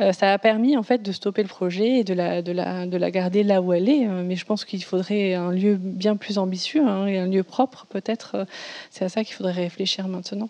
[0.00, 2.86] Euh, ça a permis en fait de stopper le projet et de la, de la,
[2.86, 4.06] de la garder là où elle est.
[4.06, 7.42] Euh, mais je pense qu'il faudrait un lieu bien plus ambitieux hein, et un lieu
[7.42, 8.46] propre, peut-être.
[8.90, 10.48] C'est à ça qu'il faudrait réfléchir maintenant.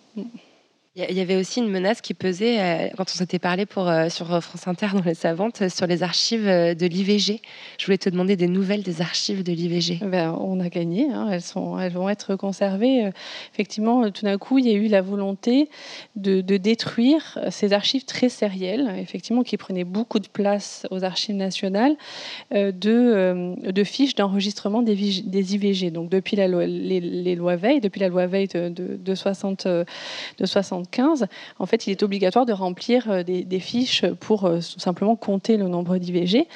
[0.95, 4.09] Il y avait aussi une menace qui pesait euh, quand on s'était parlé pour, euh,
[4.09, 7.41] sur France Inter dans Les Savantes sur les archives euh, de l'IVG.
[7.79, 10.01] Je voulais te demander des nouvelles des archives de l'IVG.
[10.05, 11.31] Ben, on a gagné, hein.
[11.31, 13.09] elles, vont être conservées.
[13.53, 15.67] Effectivement, tout d'un coup, il y a eu la volonté
[16.15, 21.95] de, détruire ces archives très sérielles, effectivement, qui prenaient beaucoup de place aux archives nationales,
[22.51, 24.93] de, fiches d'enregistrement des,
[25.55, 25.89] IVG.
[25.89, 29.67] Donc depuis la loi, les, lois Veil, depuis la loi Veil de, de, de 60,
[29.67, 29.85] de
[30.45, 30.82] 60
[31.59, 35.67] en fait, il est obligatoire de remplir euh, des, fiches pour euh, simplement compter le
[35.67, 36.47] nombre d'IVG.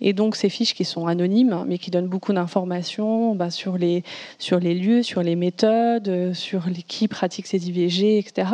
[0.00, 3.78] Et donc, ces fiches qui sont anonymes, hein, mais qui donnent beaucoup d'informations bah, sur,
[3.78, 4.02] les,
[4.38, 8.48] sur les lieux, sur les méthodes, euh, sur qui pratique ces IVG, etc.,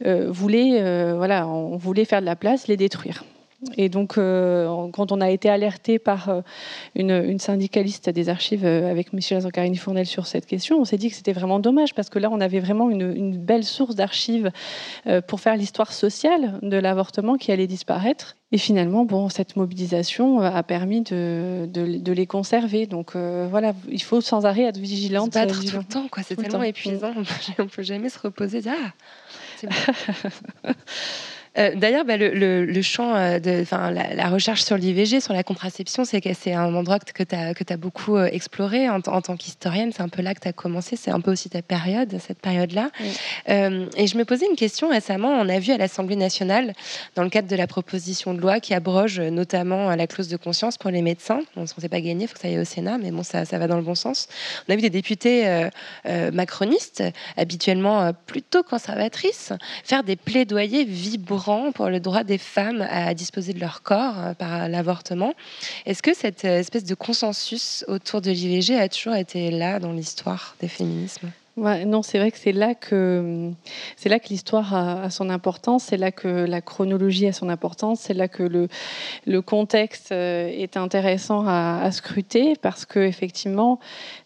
[0.00, 3.24] voilà, on voulait faire de la place, les détruire.
[3.76, 6.42] Et donc, euh, quand on a été alerté par euh,
[6.94, 11.10] une, syndicaliste des archives euh, avec Michel Zancarini Fournel sur cette question, on s'est dit
[11.10, 14.50] que c'était vraiment dommage parce que là, on avait vraiment une, belle source d'archives
[15.26, 18.36] pour faire l'histoire sociale de l'avortement qui allait disparaître.
[18.52, 22.86] Et finalement, bon, cette mobilisation a permis de, de, les conserver.
[22.86, 25.34] Donc voilà, il faut sans arrêt être vigilante.
[25.34, 26.22] Se battre tout le temps, quoi.
[26.22, 27.12] C'est tellement épuisant.
[27.58, 28.60] On ne peut jamais se reposer.
[28.68, 28.92] Ah,
[29.56, 29.74] c'est bon.
[31.58, 36.04] Euh, d'ailleurs, bah, le, champ euh, de la, la, recherche sur l'IVG, sur la contraception,
[36.04, 39.90] c'est un endroit que tu as, as, beaucoup euh, exploré en, tant qu'historienne.
[39.92, 40.96] C'est un peu là que tu as commencé.
[40.96, 42.90] C'est un peu aussi ta période, cette période-là.
[43.46, 45.30] et je me posais une question récemment.
[45.30, 46.74] On a vu à l'Assemblée nationale,
[47.16, 50.78] dans le cadre de la proposition de loi qui abroge notamment la clause de conscience
[50.78, 51.40] pour les médecins.
[51.56, 53.44] On ne s'est pas gagné, il faut que ça aille au Sénat, mais bon, ça,
[53.44, 54.28] ça, va dans le bon sens.
[54.68, 55.68] On a vu des députés
[56.32, 57.02] macronistes,
[57.36, 59.52] habituellement plutôt conservatrices,
[59.84, 64.34] faire des plaidoyers vibrants pour le droit des femmes à disposer de leur corps euh,
[64.34, 65.34] par l'avortement.
[65.86, 69.92] Est-ce que cette euh, espèce de consensus autour de l'IVG a toujours été là dans
[69.92, 71.30] l'histoire des féminismes?
[71.58, 73.50] Non, c'est vrai que c'est là que
[73.96, 78.00] c'est là que l'histoire a, son importance, c'est là que la chronologie a son importance,
[78.00, 83.78] c'est là que le, contexte euh, est intéressant à, à scruter parce que effectivement,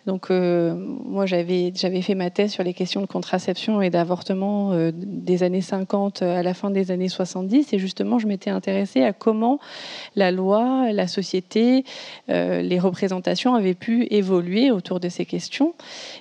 [0.07, 4.73] donc euh, moi j'avais j'avais fait ma thèse sur les questions de contraception et d'avortement
[4.73, 9.03] euh, des années 50 à la fin des années 70 et justement je m'étais intéressée
[9.03, 9.59] à comment
[10.17, 11.85] la loi, la société,
[12.29, 15.75] les représentations avaient pu évoluer autour de ces questions.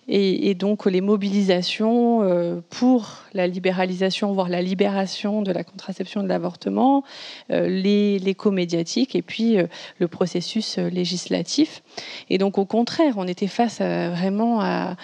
[0.08, 6.22] Et, et donc les mobilisations euh, pour la libéralisation, voire la libération de la contraception
[6.22, 7.04] et de l'avortement,
[7.52, 9.68] euh, les l'écho médiatique et puis euh,
[10.00, 11.84] le processus législatif.
[12.30, 14.96] Et donc au contraire, on était face vraiment à,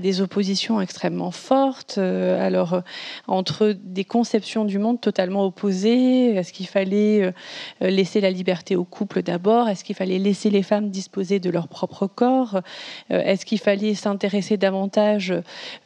[0.00, 2.82] des oppositions extrêmement fortes, alors
[3.28, 6.34] entre des conceptions du monde totalement opposées.
[6.34, 7.32] Est-ce qu'il fallait
[7.80, 9.68] laisser la liberté au couple d'abord?
[9.68, 12.60] Est-ce qu'il fallait laisser les femmes disposer de leur propre corps?
[13.10, 15.34] Est-ce qu'il fallait s'intéresser davantage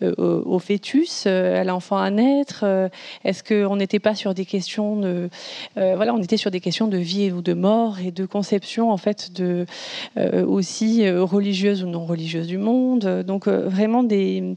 [0.02, 2.88] euh, au, fœtus, euh, à l'enfant à naître euh,
[3.24, 5.28] Est-ce qu'on n'était pas sur des questions de,
[5.76, 8.96] voilà, on était sur des questions de vie ou de mort et de conception en
[8.96, 9.66] fait de
[10.46, 13.24] aussi religieuse ou non religieuse du monde.
[13.26, 14.56] Donc vraiment des,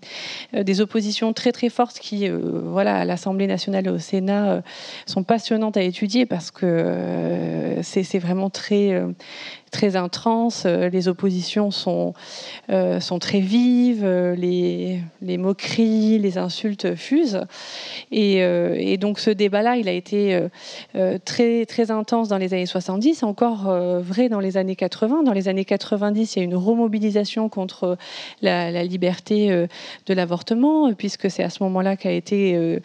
[0.54, 4.62] des oppositions très très fortes qui, voilà, à l'Assemblée nationale et au Sénat
[5.06, 9.02] sont passionnantes à étudier parce que c'est vraiment très
[9.72, 12.14] très intense, les oppositions sont,
[12.68, 17.42] sont très vives, les, les, moqueries, les insultes fusent.
[18.12, 20.40] Et, donc ce débat-là, il a été
[21.26, 25.24] très, très intense dans les années 70, encore vrai dans les années 80.
[25.24, 27.98] Dans les années 90, il y a une remobilisation contre
[28.42, 29.68] la liberté
[30.06, 32.80] de l'avortement, puisque c'est à ce moment-là qu'a été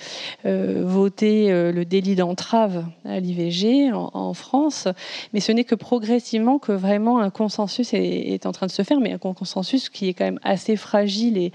[0.44, 4.88] voté le délit d'entrave à l'IVG en, France,
[5.32, 9.00] mais ce n'est que progressivement que vraiment un consensus est, en train de se faire,
[9.00, 11.52] mais un consensus qui est quand même assez fragile et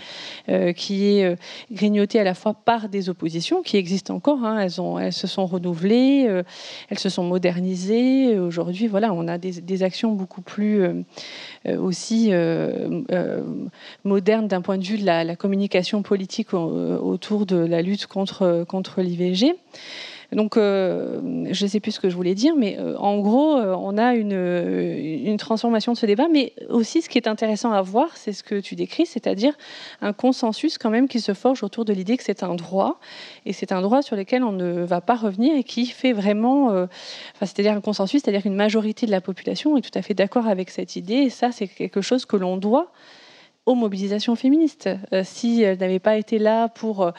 [0.50, 1.36] euh, qui est euh,
[1.72, 4.44] grignoté à la fois par des oppositions qui existent encore.
[4.44, 4.60] Hein.
[4.60, 6.44] elles, se sont renouvelées, euh,
[6.90, 8.38] elles se sont modernisées.
[8.40, 10.84] Aujourd'hui, voilà, on a des, actions beaucoup plus
[11.66, 12.32] aussi
[14.04, 18.66] modernes d'un point de vue de la, la communication politique autour de la lutte contre,
[18.68, 19.56] contre l'IVG.
[20.32, 21.20] Donc, euh,
[21.52, 23.98] je ne sais plus ce que je voulais dire, mais euh, en gros, euh, on
[23.98, 26.28] a une, transformation de ce débat.
[26.32, 29.54] Mais aussi, ce qui est intéressant à voir, c'est ce que tu décris, c'est-à-dire
[30.02, 33.00] un consensus quand même qui se forge autour de l'idée que c'est un droit,
[33.46, 36.88] et c'est un droit sur lequel on ne va pas revenir et qui fait vraiment,
[37.40, 40.70] c'est-à-dire un consensus, c'est-à-dire qu'une majorité de la population est tout à fait d'accord avec
[40.70, 41.16] cette idée.
[41.16, 42.92] Et ça, c'est quelque chose que l'on doit
[43.70, 44.90] aux mobilisations féministes.
[45.14, 47.12] Euh, si elle n'avait pas été là pour euh,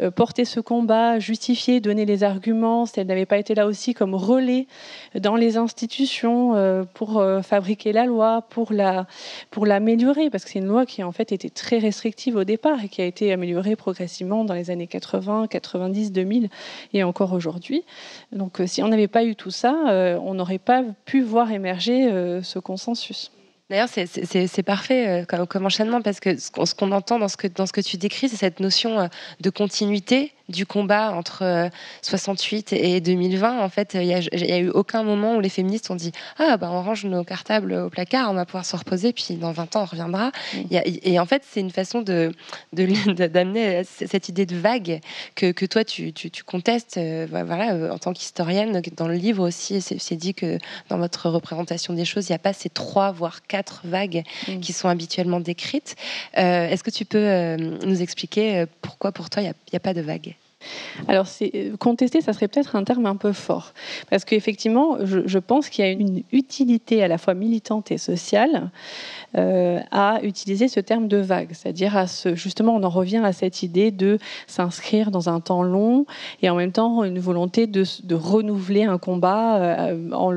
[0.00, 3.92] euh, porter ce combat, justifier, donner les arguments, si elle n'avait pas été là aussi
[3.92, 4.66] comme relais
[5.14, 6.54] dans les institutions
[6.94, 9.06] pour fabriquer la loi, pour la
[9.50, 12.82] pour l'améliorer, parce que c'est une loi qui en fait était très restrictive au départ
[12.84, 16.48] et qui a été améliorée progressivement dans les années 80, 90, 2000
[16.94, 17.84] et encore aujourd'hui.
[18.32, 19.74] Donc si on n'avait pas eu tout ça,
[20.22, 22.10] on n'aurait pas pu voir émerger
[22.42, 23.30] ce consensus.
[23.70, 27.66] D'ailleurs, c'est parfait euh, comme, enchaînement parce que ce qu'on entend dans ce que, dans
[27.66, 29.06] ce que tu décris, c'est cette notion euh,
[29.40, 31.70] de continuité du combat entre
[32.02, 35.90] 68 euh, et 2020, en fait, il n'y a, eu aucun moment où les féministes
[35.90, 39.12] ont dit Ah, bah, on range nos cartables au placard, on va pouvoir se reposer,
[39.12, 40.32] puis dans 20 ans, on reviendra.
[40.54, 40.60] Mm.
[41.02, 42.32] et en fait, c'est une façon d'amener
[42.72, 45.00] de, d'amener cette idée de vague
[45.34, 48.80] que, que toi, tu, tu, contestes euh, voilà, euh, en tant qu'historienne.
[48.96, 52.40] Dans le livre aussi, c'est dit que dans votre représentation des choses, il n'y a
[52.40, 54.60] pas ces trois, voire quatre vagues mm.
[54.60, 55.96] qui sont habituellement décrites.
[56.34, 60.00] Est-ce que tu peux nous expliquer pourquoi pour toi, il n'y a, a pas de
[60.00, 60.37] vague
[61.06, 63.72] alors, c'est, contester, ça serait peut-être un terme un peu fort.
[64.10, 68.70] Parce qu'effectivement, je, pense qu'il y a une utilité à la fois militante et sociale
[69.36, 71.50] euh, à utiliser ce terme de vague.
[71.52, 76.06] C'est-à-dire, à justement, on en revient à cette idée de s'inscrire dans un temps long
[76.40, 80.32] et en même temps une volonté de, renouveler un combat euh, en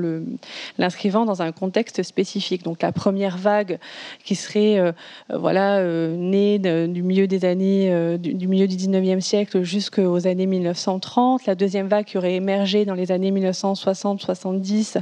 [0.78, 2.64] l'inscrivant dans un contexte spécifique.
[2.64, 3.80] Donc, la première vague
[4.26, 4.92] qui serait euh,
[5.34, 5.82] voilà,
[6.18, 11.46] née du milieu des années, du, du milieu du 19e siècle jusqu'au aux années 1930,
[11.46, 15.02] la deuxième vague qui aurait émergé dans les années 1960-70,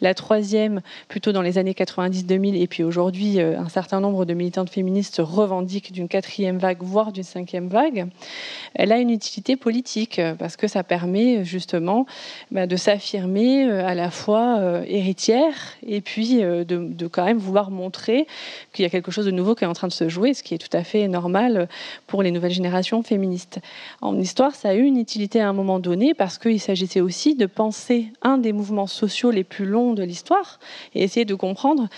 [0.00, 4.34] la troisième plutôt dans les années 90-2000, et puis aujourd'hui, euh, un certain nombre de
[4.34, 8.08] militantes féministes revendiquent d'une quatrième vague, voire d'une cinquième vague.
[8.74, 12.06] Elle a une utilité politique parce que ça permet justement
[12.50, 15.54] bah, de s'affirmer euh, à la fois euh, héritière
[15.86, 18.26] et puis de, quand même vouloir montrer
[18.72, 20.42] qu'il y a quelque chose de nouveau qui est en train de se jouer, ce
[20.42, 21.68] qui est tout à fait normal
[22.06, 23.60] pour les nouvelles générations féministes.
[24.00, 27.34] En histoire, ça a eu une utilité à un moment donné parce qu'il s'agissait aussi
[27.34, 30.58] de penser un des mouvements sociaux les plus longs de l'histoire
[30.94, 31.88] et essayer de comprendre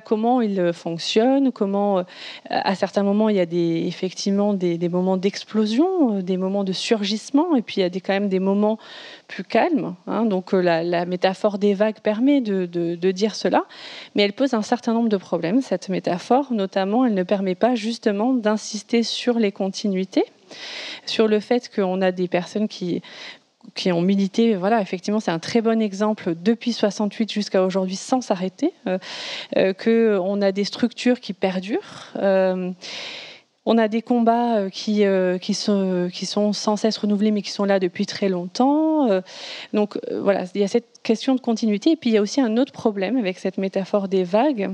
[0.00, 2.02] comment il fonctionne, comment euh,
[2.50, 6.72] à certains moments il y a des, effectivement des, moments d'explosion, euh, des moments de
[6.72, 8.78] surgissement et puis il y a des, quand même des moments
[9.26, 9.96] plus calmes.
[10.06, 10.24] Hein.
[10.24, 13.64] donc euh, la, métaphore des vagues permet de, de dire cela,
[14.14, 16.52] mais elle pose un certain nombre de problèmes, cette métaphore.
[16.52, 20.24] Notamment, elle ne permet pas justement d'insister sur les continuités
[21.06, 23.02] sur le fait qu'on a des personnes qui
[23.74, 28.20] qui ont milité, voilà, effectivement, c'est un très bon exemple depuis 68 jusqu'à aujourd'hui sans
[28.20, 28.98] s'arrêter, euh,
[29.56, 32.12] euh, qu'on a des structures qui perdurent.
[32.16, 32.70] Euh,
[33.68, 35.02] on a des combats qui,
[35.40, 39.08] qui, sont, qui sont sans cesse renouvelés, mais qui sont là depuis très longtemps.
[39.72, 41.90] donc voilà, il y a cette question de continuité.
[41.90, 44.70] Et puis il y a aussi un autre problème avec cette métaphore des vagues,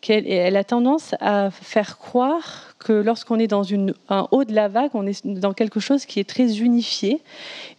[0.00, 3.64] qu'elle elle a tendance à faire croire que lorsqu'on est dans
[4.08, 7.20] un haut de la vague, on est dans quelque chose qui est très unifié,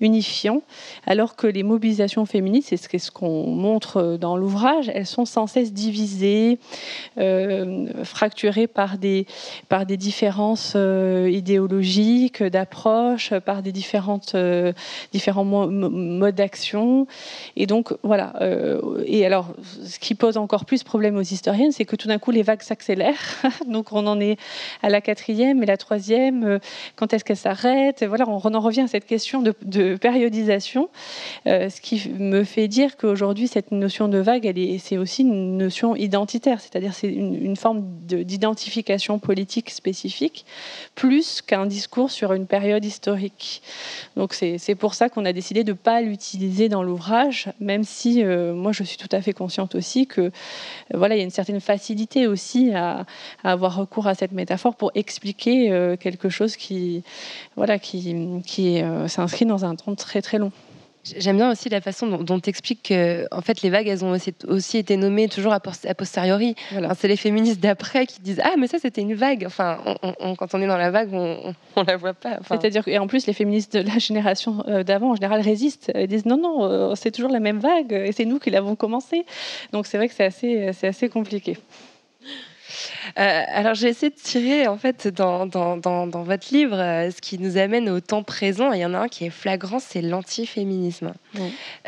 [0.01, 0.61] unifiant,
[1.05, 5.73] alors que les mobilisations féministes, c'est ce qu'on montre dans l'ouvrage, elles sont sans cesse
[5.73, 6.59] divisées,
[7.17, 9.25] euh, fracturées par des,
[9.69, 14.73] par des différences euh, idéologiques, d'approche, par des différentes, euh,
[15.11, 17.07] différents modes d'action.
[17.55, 18.33] Et donc, voilà.
[19.05, 19.53] et alors,
[19.85, 22.61] ce qui pose encore plus problème aux historiennes, c'est que tout d'un coup, les vagues
[22.61, 23.41] s'accélèrent.
[23.67, 24.37] donc, on en est
[24.81, 26.59] à la quatrième et la troisième,
[26.95, 28.03] quand est-ce qu'elle s'arrête?
[28.03, 30.89] Voilà, on en revient à cette question de, périodisation,
[31.45, 36.61] ce qui me fait dire qu'aujourd'hui, cette notion de vague, c'est aussi une notion identitaire,
[36.61, 40.45] c'est-à-dire c'est une, forme d'identification politique spécifique,
[40.95, 43.61] plus qu'un discours sur une période historique.
[44.15, 48.23] Donc c'est pour ça qu'on a décidé de ne pas l'utiliser dans l'ouvrage, même si
[48.23, 50.29] euh, moi je suis tout à fait consciente aussi que euh,
[50.93, 53.05] voilà, il y a une certaine facilité aussi à,
[53.43, 57.03] avoir recours à cette métaphore pour expliquer euh, quelque chose qui,
[57.55, 60.51] voilà, qui, qui s'inscrit dans un temps très très long.
[61.03, 64.11] J'aime bien aussi la façon dont, tu expliques que en fait, les vagues, elles ont
[64.11, 66.55] aussi, aussi été nommées toujours a, posteriori.
[66.95, 69.43] c'est les féministes d'après qui disent Ah, mais ça, c'était une vague.
[69.45, 69.79] Enfin,
[70.37, 72.39] quand on est dans la vague, on ne la voit pas.
[72.47, 75.91] C'est-à-dire et en plus, les féministes de la génération euh, d'avant, en général, résistent.
[75.93, 78.77] Ils disent Non, non, euh, c'est toujours la même vague et c'est nous qui l'avons
[78.77, 79.25] commencé.
[79.73, 81.57] Donc, c'est vrai que c'est assez, assez compliqué.
[83.19, 87.21] Euh, alors j'ai essayé de tirer en fait dans, dans, dans, votre livre euh, ce
[87.21, 88.71] qui nous amène au temps présent.
[88.71, 91.13] Il y en a un qui est flagrant, c'est l'antiféminisme.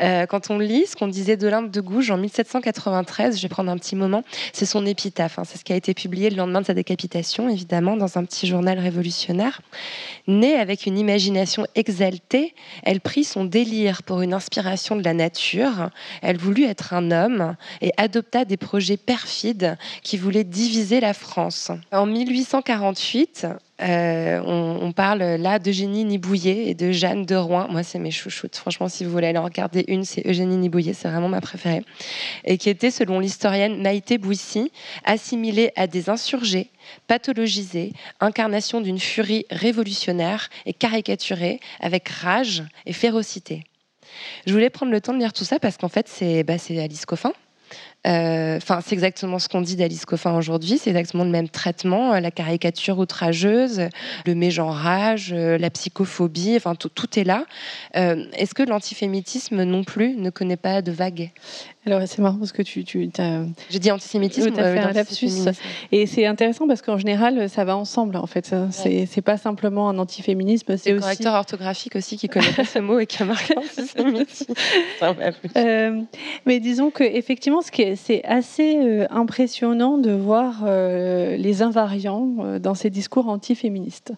[0.00, 3.70] Euh, quand on lit ce qu'on disait d'Olympe de Gouges en 1793, je vais prendre
[3.70, 5.38] un petit moment, c'est son épitaphe.
[5.38, 5.44] Hein.
[5.44, 8.46] c'est ce qui a été publié le lendemain de sa décapitation, évidemment, dans un petit
[8.46, 9.60] journal révolutionnaire.
[10.26, 15.90] Née avec une imagination exaltée, elle prit son délire pour une inspiration de la nature.
[16.22, 21.70] Elle voulut être un homme et adopta des projets perfides qui voulaient diviser la France.
[21.92, 23.46] En 1848,
[23.82, 27.68] euh, on, parle là d'Eugénie Nibouillet et de Jeanne de Rouen.
[27.70, 28.56] Moi, c'est mes chouchoutes.
[28.56, 31.82] Franchement, si vous voulez aller en regarder une, c'est Eugénie Nibouillet, c'est vraiment ma préférée.
[32.44, 34.72] Et qui était, selon l'historienne Maïté Bouissy,
[35.04, 36.70] assimilée à des insurgés,
[37.06, 43.64] pathologisés, incarnation d'une furie révolutionnaire et caricaturée avec rage et férocité.
[44.46, 47.04] Je voulais prendre le temps de lire tout ça parce qu'en fait, c'est bah, Alice
[47.04, 47.32] Coffin
[48.06, 50.78] euh, c'est exactement ce qu'on dit d'Alice Coffin aujourd'hui.
[50.78, 53.82] C'est exactement le même traitement, euh, la caricature outrageuse,
[54.26, 56.58] le mégenrage, euh, la psychophobie.
[56.78, 57.44] Tout, est là.
[57.94, 61.30] Est-ce que l'antisémitisme non plus ne connaît pas de vague
[61.86, 63.44] alors c'est marrant parce que tu, tu as...
[63.70, 64.52] J'ai dit antisémitisme.
[64.52, 65.30] Tu as fait un lapsus.
[65.92, 68.54] Et c'est intéressant parce qu'en général, ça va ensemble en fait.
[68.70, 70.76] C'est pas simplement un antiféminisme.
[70.76, 71.00] C'est aussi...
[71.00, 74.54] correcteur orthographique aussi qui connaît pas ce mot et qui a marqué antisémitisme.
[75.56, 76.02] euh,
[76.44, 77.60] mais disons que effectivement,
[77.94, 84.12] c'est assez euh, impressionnant de voir euh, les invariants euh, dans ces discours antiféministes.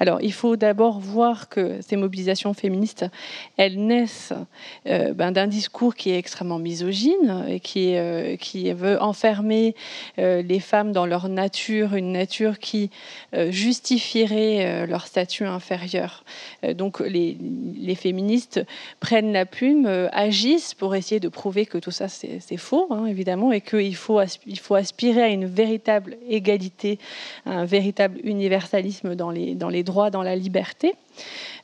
[0.00, 3.06] Alors il faut d'abord voir que ces mobilisations féministes,
[3.56, 4.32] elles naissent
[4.84, 7.11] ben, d'un discours qui est extrêmement misogyne
[7.48, 9.74] et qui, euh, qui veut enfermer
[10.18, 12.90] euh, les femmes dans leur nature, une nature qui
[13.34, 16.24] euh, justifierait leur statut inférieur.
[16.74, 17.36] donc les,
[17.94, 18.64] féministes
[19.00, 23.52] prennent la plume, agissent pour essayer de prouver que tout ça c'est faux, hein, évidemment,
[23.52, 26.98] et qu'il faut, aspirer à une véritable égalité,
[27.46, 30.94] un véritable universalisme dans les droits, dans la liberté.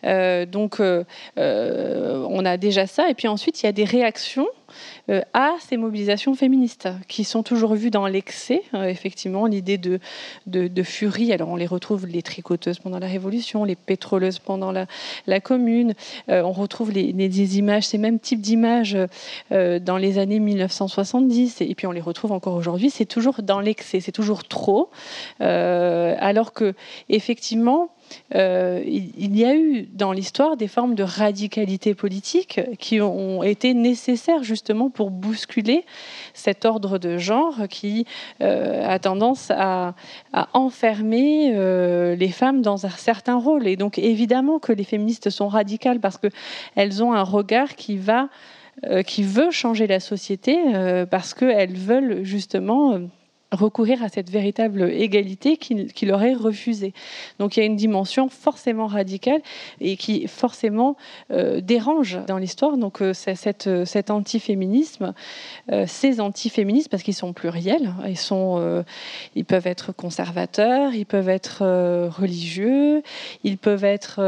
[0.04, 3.08] Donc, on a déjà ça.
[3.08, 4.46] Et puis ensuite, il y a des réactions
[5.10, 8.62] euh, à ces mobilisations féministes qui sont toujours vues dans l'excès.
[8.74, 10.00] Euh, effectivement, l'idée de,
[10.46, 11.32] de, furie.
[11.32, 14.86] Alors, on les retrouve les tricoteuses pendant la Révolution, les pétroleuses pendant la,
[15.26, 15.94] la Commune.
[16.28, 18.96] Euh, on retrouve les, des images, ces mêmes types d'images
[19.50, 21.60] dans les années 1970.
[21.62, 22.90] Et puis, on les retrouve encore aujourd'hui.
[22.90, 24.90] C'est toujours dans l'excès, c'est toujours trop.
[25.40, 26.74] alors que,
[27.08, 27.90] effectivement,
[28.34, 33.74] euh, il y a eu dans l'histoire des formes de radicalité politique qui ont été
[33.74, 35.84] nécessaires justement pour bousculer
[36.34, 38.06] cet ordre de genre qui
[38.40, 39.94] euh, a tendance à,
[40.52, 43.66] enfermer euh, les femmes dans un certain rôle.
[43.66, 48.28] Et donc évidemment que les féministes sont radicales parce qu'elles ont un regard qui va
[49.06, 50.56] qui veut changer la société
[51.10, 53.00] parce qu'elles veulent justement
[53.50, 56.92] recourir à cette véritable égalité qu'il leur est refusée.
[57.38, 59.40] Donc il y a une dimension forcément radicale
[59.80, 60.96] et qui forcément
[61.30, 62.76] euh, dérange dans l'histoire.
[62.76, 65.14] Donc euh, cette, euh, cet antiféminisme,
[65.86, 68.84] ces antiféministes, parce qu'ils sont pluriels, ils, sont,
[69.34, 71.62] ils peuvent être conservateurs, ils peuvent être
[72.08, 73.02] religieux,
[73.44, 74.20] ils peuvent être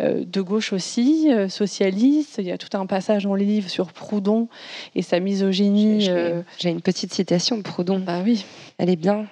[0.00, 2.36] de gauche aussi, socialistes.
[2.38, 4.48] Il y a tout un passage dans le livre sur Proudhon
[4.94, 6.10] et sa misogynie.
[6.58, 8.00] J'ai une petite citation de Proudhon.
[8.14, 8.44] Ah oui.
[8.78, 9.26] Elle est bien.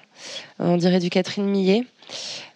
[0.58, 1.84] On dirait du Catherine Millet.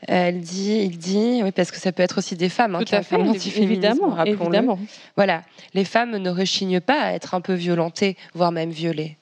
[0.03, 3.03] Elle dit, il dit, oui, parce que ça peut être aussi des femmes, hein, à
[3.03, 3.17] fait,
[3.57, 4.79] évidemment, évidemment.
[5.15, 9.17] Voilà, les femmes ne rechignent pas à être un peu violentées, voire même violées.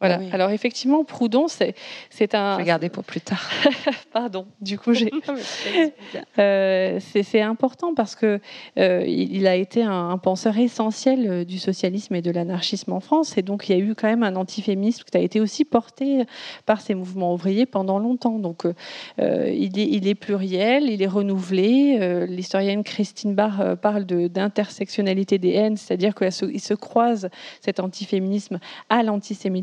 [0.00, 0.18] Voilà.
[0.18, 0.28] Oui.
[0.32, 1.74] Alors effectivement, Proudhon, c'est
[2.10, 2.62] c'est un.
[2.62, 3.48] Garder pour plus tard.
[4.12, 4.46] Pardon.
[4.60, 5.10] Du coup, j'ai.
[6.38, 8.40] Euh, c'est c'est important parce que
[8.78, 13.00] euh, il a été un, un penseur essentiel euh, du socialisme et de l'anarchisme en
[13.00, 15.64] France, et donc il y a eu quand même un antiféminisme qui a été aussi
[15.64, 16.24] porté
[16.66, 18.38] par ces mouvements ouvriers pendant longtemps.
[18.38, 18.72] Donc euh,
[19.18, 22.26] il, est, il est pluriel, il est renouvelé.
[22.28, 27.28] L'historienne Christine Barr parle de- d'intersectionnalité des haines, c'est-à-dire qu'il se, il se croise
[27.60, 28.58] cet antiféminisme
[28.88, 29.55] à l'antisémitisme,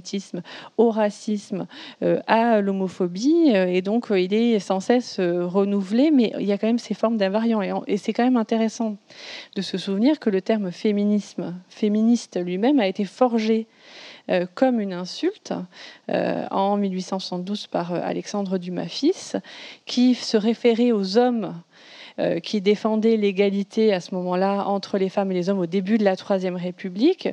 [0.78, 1.68] au racisme,
[2.02, 6.52] euh, à l'homophobie, euh, et donc euh, il est sans cesse renouvelé, mais il y
[6.52, 7.84] a quand même ces formes d'invariants.
[7.88, 8.98] Et, c'est quand même intéressant
[9.56, 13.68] de se souvenir que le terme féminisme, féministe lui-même, a été forgé
[14.56, 15.54] comme une insulte
[16.10, 19.36] en 1872 par Alexandre Dumas fils,
[19.86, 21.54] qui se référait aux hommes
[22.20, 25.98] euh, qui défendaient l'égalité à ce moment-là entre les femmes et les hommes au début
[25.98, 27.28] de la Troisième République.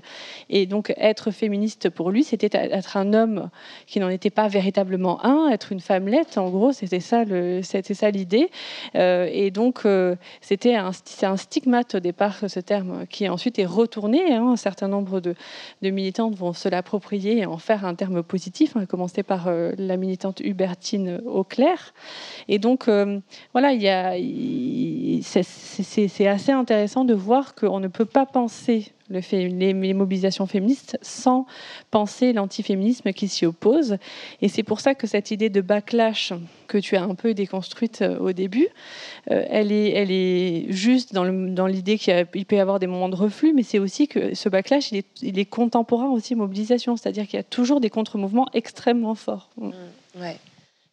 [0.49, 3.51] Et donc être féministe pour lui, c'était être un homme
[3.87, 6.39] qui n'en était pas véritablement un, être une femmelette.
[6.39, 8.51] En gros, c'était ça, l'idée.
[8.95, 14.33] Euh, et donc euh, c'était un, stigmate au départ ce terme, qui ensuite est retourné.
[14.33, 14.49] hein.
[14.53, 15.35] un certain nombre de,
[15.83, 19.97] militantes vont se l'approprier et en faire un terme positif, hein, à commencer par la
[19.99, 21.93] militante Hubertine Auclair.
[22.49, 22.89] Et donc,
[23.53, 24.17] voilà, il y a,
[25.23, 31.47] c'est- assez intéressant de voir qu'on ne peut pas penser les, mobilisations féministes sans
[31.91, 33.97] penser l'antiféminisme qui s'y oppose.
[34.41, 36.33] Et c'est pour ça que cette idée de backlash
[36.69, 38.69] que tu as un peu déconstruite euh, au début,
[39.31, 43.65] euh, elle, est, juste dans l'idée qu'il peut y avoir des moments de reflux, mais
[43.65, 47.45] c'est aussi que ce backlash, il est, contemporain aussi aux mobilisations, c'est-à-dire qu'il y a
[47.45, 49.51] toujours des contre-mouvements extrêmement forts.
[49.59, 50.37] Ouais.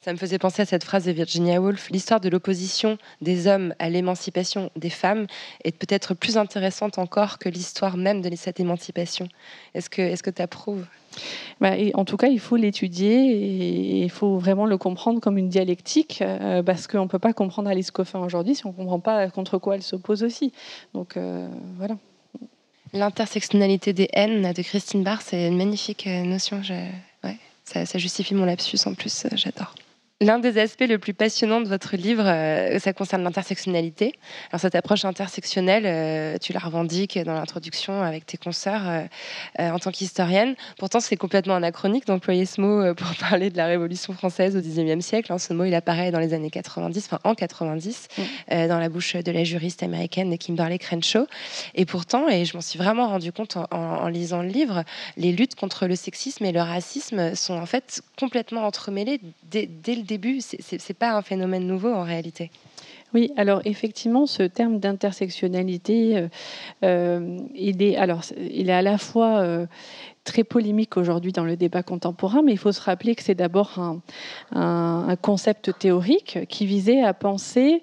[0.08, 3.74] Ça me faisait penser à cette phrase de Virginia Woolf l'histoire de l'opposition des hommes
[3.78, 5.28] à l'émancipation des femmes
[5.66, 9.28] est peut-être plus intéressante encore que l'histoire même de cette émancipation.
[9.74, 10.86] Est-ce que tu approuves?
[11.60, 15.38] Bah, et en tout cas, il faut l'étudier et il faut vraiment le comprendre comme
[15.38, 18.76] une dialectique euh, parce qu'on ne peut pas comprendre Alice Coffin aujourd'hui si on ne
[18.76, 20.54] comprend pas contre quoi elle s'oppose aussi.
[20.94, 21.98] Donc euh, voilà.
[22.94, 26.64] L'intersectionnalité des haines de Christine Barr, c'est une magnifique euh, notion.
[26.64, 26.72] Je-
[27.26, 27.36] ouais,
[27.66, 29.76] ça, ça justifie mon lapsus en plus, j'adore.
[30.20, 34.14] L'un des aspects le plus passionnants de votre livre, euh, ça concerne l'intersectionnalité.
[34.50, 38.82] Alors cette approche intersectionnelle, euh, tu la revendiques dans l'introduction avec tes consoeurs
[39.60, 40.56] euh, en tant qu'historienne.
[40.80, 45.06] Pourtant, c'est complètement anachronique d'employer ce mot pour parler de la Révolution française au XIXe
[45.06, 45.32] siècle.
[45.32, 45.38] hein.
[45.38, 48.68] Ce mot, il apparaît dans les années 90, enfin en 90, Mm.
[48.70, 51.28] dans la bouche de la juriste américaine Kimberly Crenshaw.
[51.76, 54.84] Et pourtant, et je m'en suis vraiment rendu compte en, en- en lisant le livre,
[55.16, 59.96] les luttes contre le sexisme et le racisme sont en fait complètement entremêlées dès, dès
[59.96, 60.40] le début.
[60.42, 62.50] C'est- pas un phénomène nouveau en réalité.
[63.14, 66.28] Oui, alors effectivement, ce terme d'intersectionnalité, euh,
[66.84, 69.66] euh, il, est, alors, il est à la fois euh,
[70.28, 73.80] très polémique aujourd'hui dans le débat contemporain, mais il faut se rappeler que c'est d'abord
[74.54, 77.82] un, concept théorique qui visait à penser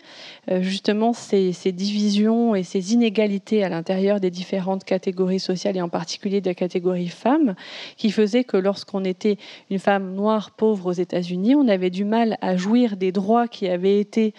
[0.51, 5.89] euh, justement ces, divisions et ces inégalités à l'intérieur des différentes catégories sociales et en
[5.89, 7.55] particulier de la catégorie femmes,
[7.97, 9.39] qui faisait que lorsqu'on était
[9.71, 13.69] une femme noire pauvre aux États-Unis, on avait du mal à jouir des droits qui
[13.69, 14.35] avaient été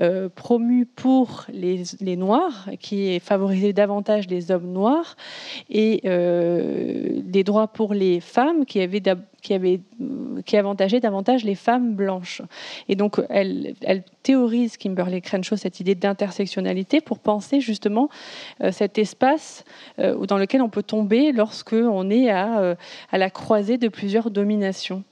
[0.00, 5.16] euh, promus pour les, les Noirs, qui favorisaient davantage les hommes noirs,
[5.68, 9.02] et euh, des droits pour les femmes qui avaient,
[9.42, 9.80] qui avaient
[10.44, 12.42] qui avantageaient davantage les femmes blanches.
[12.88, 18.08] Et donc, elle, elle théorise, Kimberly Crenshaw, cette idée d'intersectionnalité pour penser justement
[18.62, 19.64] euh, cet espace
[19.98, 22.74] euh, dans lequel on peut tomber lorsque on est à, euh,
[23.10, 25.04] à la croisée de plusieurs dominations.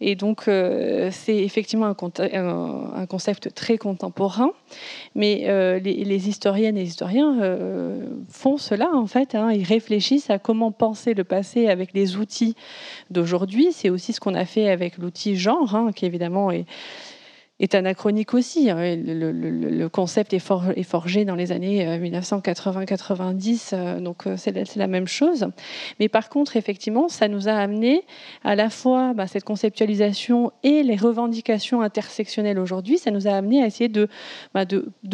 [0.00, 4.50] Et donc, euh, c'est effectivement un, concept très contemporain,
[5.16, 9.34] mais euh, les, les historiennes et historiens euh, font cela en fait.
[9.34, 9.50] hein.
[9.50, 12.54] ils réfléchissent à comment penser le passé avec les outils
[13.10, 13.72] d'aujourd'hui.
[13.72, 16.64] C'est aussi ce qu'on a fait avec l'outil genre, hein, qui évidemment est,
[17.60, 18.70] est anachronique aussi.
[18.70, 18.96] hein.
[18.96, 24.76] Le, concept est, for- est forgé dans les années euh, 1980-90, euh, donc euh, c'est
[24.76, 25.48] la, même chose.
[25.98, 28.02] Mais par contre, effectivement, ça nous a amené
[28.44, 32.98] à la fois bah, cette conceptualisation et les revendications intersectionnelles aujourd'hui.
[32.98, 34.08] Ça nous a amené à essayer de,
[34.54, 34.64] bah,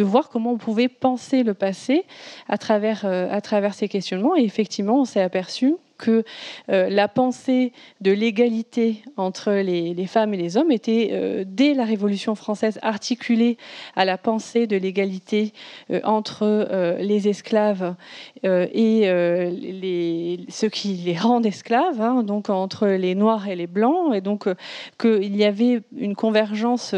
[0.00, 2.04] voir comment on pouvait penser le passé
[2.50, 4.36] euh, à travers ces questionnements.
[4.36, 6.24] Et effectivement, on s'est aperçu que
[6.70, 11.84] euh, la pensée de l'égalité entre les, femmes et les hommes était, euh, dès la
[11.84, 13.56] Révolution française, articulée
[13.96, 15.52] à la pensée de l'égalité
[15.90, 16.44] euh, entre
[17.00, 17.94] les esclaves
[18.42, 19.04] et
[20.48, 24.48] ceux qui les rendent esclaves, hein, donc entre les noirs et les blancs, et donc
[24.98, 26.94] qu'il y avait une convergence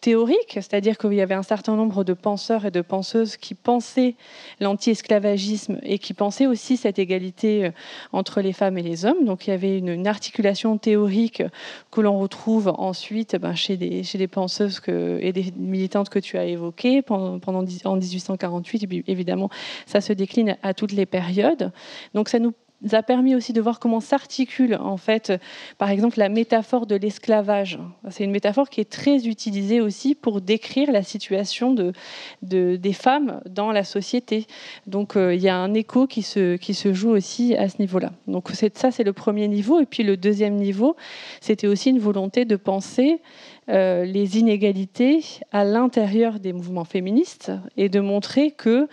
[0.00, 4.14] théorique, c'est-à-dire qu'il y avait un certain nombre de penseurs et de penseuses qui pensaient
[4.60, 7.70] l'anti-esclavagisme et qui pensaient aussi cette égalité
[8.12, 9.24] entre les femmes et les hommes.
[9.24, 11.42] Donc il y avait une, articulation théorique
[11.90, 17.02] que l'on retrouve ensuite ben, chez, des, penseuses et des militantes que tu as évoquées
[17.02, 17.38] pendant,
[17.84, 18.82] en 1848.
[18.82, 19.50] Et puis, évidemment,
[19.86, 21.72] ça se décline à toutes les périodes.
[22.14, 22.54] Donc ça nous
[22.92, 25.32] a permis aussi de voir comment s'articule en fait,
[25.78, 27.78] par exemple, la métaphore de l'esclavage.
[28.10, 31.92] C'est une métaphore qui est très utilisée aussi pour décrire la situation de,
[32.42, 34.46] des femmes dans la société.
[34.86, 37.76] Donc euh, il y a un écho qui se, qui se joue aussi à ce
[37.78, 38.12] niveau-là.
[38.26, 39.80] Donc ça, c'est le premier niveau.
[39.80, 40.96] Et puis le deuxième niveau,
[41.40, 43.20] c'était aussi une volonté de penser
[43.70, 48.88] euh, les inégalités à l'intérieur des mouvements féministes et de montrer que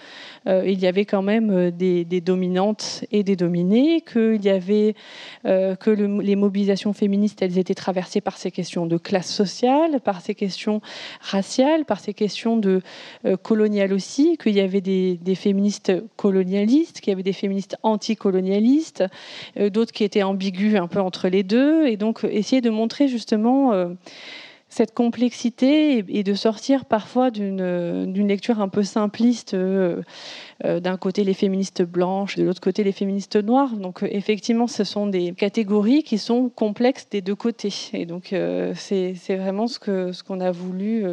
[0.48, 4.96] euh, y avait quand même euh, des, dominantes et des dominés, y avait
[5.44, 10.36] que les mobilisations féministes elles étaient traversées par ces questions de classe sociale, par ces
[10.36, 10.82] questions
[11.22, 12.82] raciales, par ces questions de
[13.94, 19.04] aussi, qu'il y avait des, des, féministes colonialistes, qu'il y avait des féministes anticolonialistes,
[19.58, 23.74] d'autres qui étaient ambigus un peu entre les deux, et donc essayer de montrer justement
[24.70, 30.02] cette complexité et, de sortir parfois d'une lecture un peu simpliste, euh,
[30.66, 33.72] euh, d'un côté les féministes blanches, de l'autre côté les féministes noires.
[33.72, 37.74] Donc euh, effectivement, ce sont des catégories qui sont complexes des deux côtés.
[37.94, 38.36] Et donc
[38.76, 41.06] c'est vraiment ce qu'on ce a voulu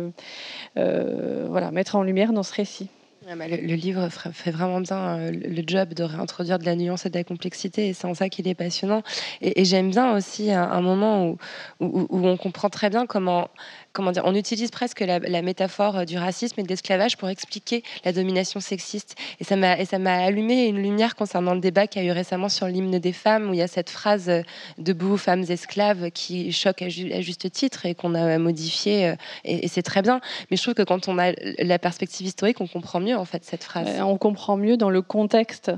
[0.74, 2.88] voilà, mettre en lumière dans ce récit.
[3.26, 7.24] Le, livre fait vraiment bien le job de réintroduire de la nuance et de la
[7.24, 9.02] complexité, et c'est en ça qu'il est passionnant.
[9.40, 11.38] Et, j'aime bien aussi un, moment où,
[11.80, 13.48] on comprend très bien comment
[13.94, 17.82] comment dire, on utilise presque la, métaphore euh, du racisme et de l'esclavage pour expliquer
[18.04, 19.14] la domination sexiste.
[19.40, 22.08] Et ça m'a, et ça m'a allumé une lumière concernant le débat qu'il y a
[22.08, 24.42] eu récemment sur l'hymne des femmes, où il y a cette phrase euh,
[24.78, 29.14] debout femmes esclaves qui choque à, juste titre et qu'on a modifié, euh,
[29.44, 30.20] et, c'est très bien.
[30.50, 33.44] Mais je trouve que quand on a la perspective historique, on comprend mieux en fait
[33.44, 33.88] cette phrase.
[34.00, 35.70] On comprend mieux dans le contexte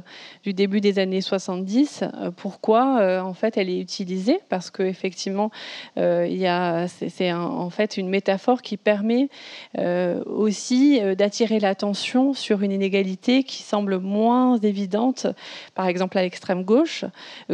[0.43, 2.05] du début des années 70
[2.37, 5.51] pourquoi en fait elle est utilisée, parce qu'effectivement
[5.97, 9.29] il y a, c'est, en fait une une métaphore qui permet
[9.79, 15.27] euh, aussi euh, d'attirer l'attention sur une inégalité qui semble moins évidente,
[15.75, 17.05] par exemple à l'extrême gauche,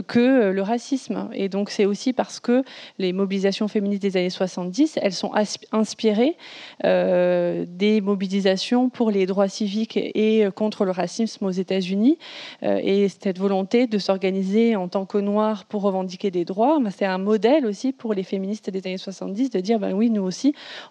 [0.07, 1.31] que euh, le racisme.
[1.33, 2.63] Et donc c'est aussi parce que
[2.99, 5.33] les mobilisations féministes des années 70, elles sont
[5.73, 6.37] inspirées
[6.83, 12.19] des mobilisations pour les droits civiques et contre le racisme aux États-Unis.
[12.63, 17.07] et cette volonté de s'organiser en tant que noir pour revendiquer des droits, ben, c'est
[17.07, 20.42] un modèle aussi pour les féministes des années 70 de dire ben oui, nous aussi,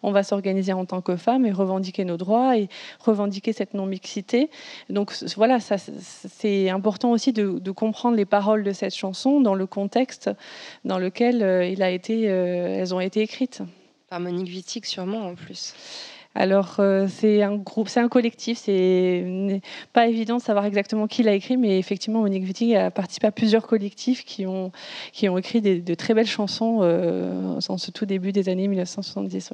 [0.04, 4.50] on va s'organiser en tant que femmes et revendiquer nos droits et revendiquer cette non-mixité.
[4.90, 10.30] Donc voilà, c'est important aussi de, comprendre les paroles de cette chanson dans le contexte
[10.86, 13.62] dans lequel euh, euh, elles ont été écrites.
[14.10, 15.74] Par Monique Wittig sûrement en plus.
[16.34, 18.58] Alors euh, c'est un groupe, c'est un collectif.
[18.58, 19.62] C'est
[19.92, 23.32] pas évident de savoir exactement qui l'a écrit, mais effectivement Monique Wittig a participé à
[23.32, 24.72] plusieurs collectifs qui ont
[25.12, 29.52] qui ont écrit de très belles chansons euh, en ce tout début des années 1970.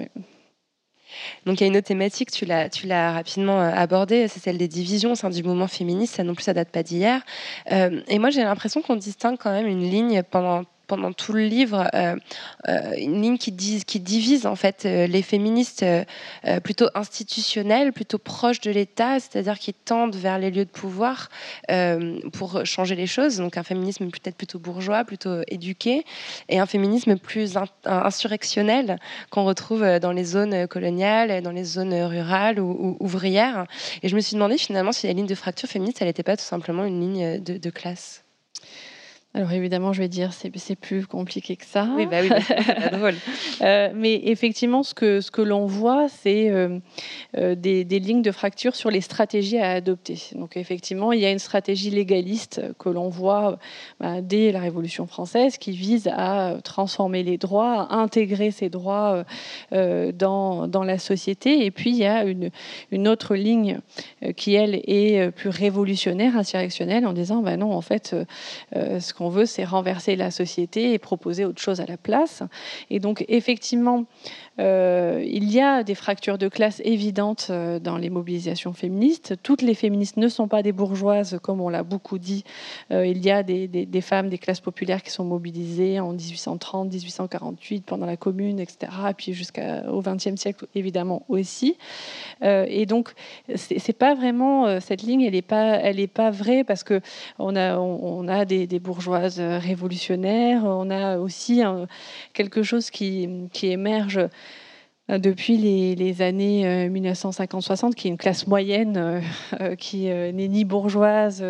[1.45, 4.67] Donc il y a une autre thématique, tu l'as, rapidement euh, abordée, c'est celle des
[4.67, 6.15] divisions au sein du mouvement féministe.
[6.15, 7.23] Ça non plus, ça date pas d'hier.
[7.71, 11.89] et moi, j'ai l'impression qu'on distingue quand même une ligne pendant pendant tout le livre
[11.93, 12.15] euh,
[12.67, 15.85] euh, une ligne qui, divise en fait euh, les féministes
[16.63, 21.29] plutôt institutionnelles, plutôt proches de l'État, c'est-à-dire qui tendent vers les lieux de pouvoir
[22.31, 23.37] pour changer les choses.
[23.37, 26.05] Donc un féminisme peut-être plutôt bourgeois, plutôt éduqué,
[26.47, 28.97] et un féminisme plus insurrectionnel
[29.29, 33.65] qu'on retrouve dans les zones coloniales, dans les zones rurales ou, ouvrières.
[34.03, 36.37] Et je me suis demandé finalement si la ligne de fracture féministe, elle n'était pas
[36.37, 38.23] tout simplement une ligne de classe.
[39.37, 41.87] Alors évidemment, je vais dire c'est plus compliqué que ça.
[41.95, 43.13] Oui, bah oui, c'est drôle.
[43.61, 46.79] Euh, mais effectivement, ce que ce que l'on voit, c'est euh,
[47.37, 50.17] euh, des, des, lignes de fracture sur les stratégies à adopter.
[50.33, 53.59] Donc effectivement, il y a une stratégie légaliste que l'on voit
[53.99, 59.23] bah, dès la Révolution française, qui vise à transformer les droits, à intégrer ces droits
[59.71, 61.63] dans dans la société.
[61.63, 62.49] Et puis il y a une
[62.89, 63.81] une autre ligne
[64.35, 68.15] qui elle est plus révolutionnaire, insurrectionnelle, en disant bah non, en fait,
[68.73, 72.43] ce qu'on veut, c'est renverser la société et proposer autre chose à la place.
[72.89, 74.05] Et donc, effectivement,
[74.59, 79.35] euh, il y a des fractures de classe évidentes euh, dans les mobilisations féministes.
[79.43, 82.43] Toutes les féministes ne sont pas des bourgeoises, comme on l'a beaucoup dit.
[82.91, 87.85] Euh, il y a des, femmes des classes populaires qui sont mobilisées en 1830, 1848,
[87.85, 91.77] pendant la Commune, etc., puis jusqu'au XXe siècle, évidemment, aussi.
[92.41, 93.13] et donc,
[93.55, 97.01] c'est pas vraiment cette ligne, elle n'est pas, elle est pas vraie parce que
[97.39, 101.61] on a, on, a des, bourgeoises révolutionnaires, on a aussi
[102.33, 104.19] quelque chose qui, qui émerge
[105.09, 109.21] depuis les, années 1950-60, qui est une classe moyenne
[109.77, 111.43] qui n'est ni bourgeoise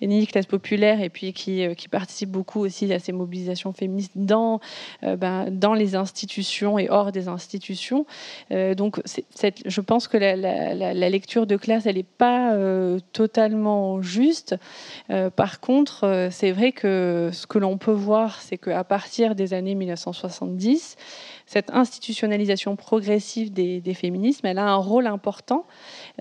[0.00, 4.60] ni classe populaire, et puis qui, participe beaucoup aussi à ces mobilisations féministes dans,
[5.02, 8.06] ben, les institutions et hors des institutions.
[8.50, 10.36] donc, je pense que la,
[10.74, 12.56] la, lecture de classe, elle n'est pas
[13.12, 14.56] totalement juste.
[15.36, 19.74] par contre, c'est vrai que ce que l'on peut voir, c'est qu'à partir des années
[19.74, 20.96] 1970,
[21.52, 25.66] cette institutionnalisation progressive des, féminismes, elle a un rôle important,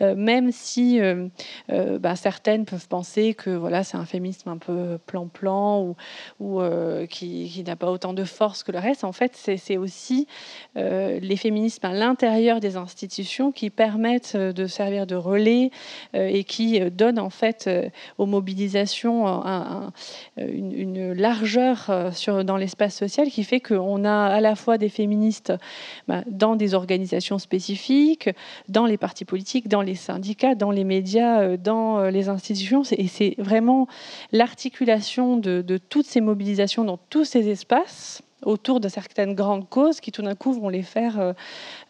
[0.02, 1.30] euh, même si euh,
[1.72, 5.96] euh, bah, certaines peuvent penser que voilà, c'est un féminisme un peu plan-plan ou,
[6.42, 6.62] ou
[7.10, 9.06] qui, n'a pas autant de force que le reste.
[9.06, 10.28] En fait, c'est aussi
[10.76, 15.72] les féminismes à l'intérieur des institutions qui permettent de servir de relais
[16.14, 17.70] et qui donnent en fait
[18.18, 19.26] aux mobilisations
[20.38, 24.90] une, largeur sur, dans l'espace social qui fait qu'on a à la fois des
[26.08, 28.30] bah, dans des organisations spécifiques,
[28.68, 32.84] dans les partis politiques, dans les syndicats, dans les médias, euh, dans euh, les institutions.
[32.92, 33.88] Et c'est vraiment
[34.32, 40.12] l'articulation de toutes ces mobilisations dans tous ces espaces autour de certaines grandes causes qui
[40.12, 41.34] tout d'un coup vont les faire euh,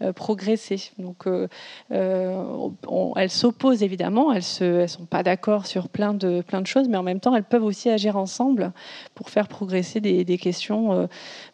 [0.02, 0.92] euh, progresser.
[0.98, 1.48] Donc euh,
[1.90, 6.98] elles s'opposent évidemment, elles ne sont pas d'accord sur plein de, plein de choses, mais
[6.98, 8.72] en même temps elles peuvent aussi agir ensemble
[9.16, 11.08] pour faire progresser des, questions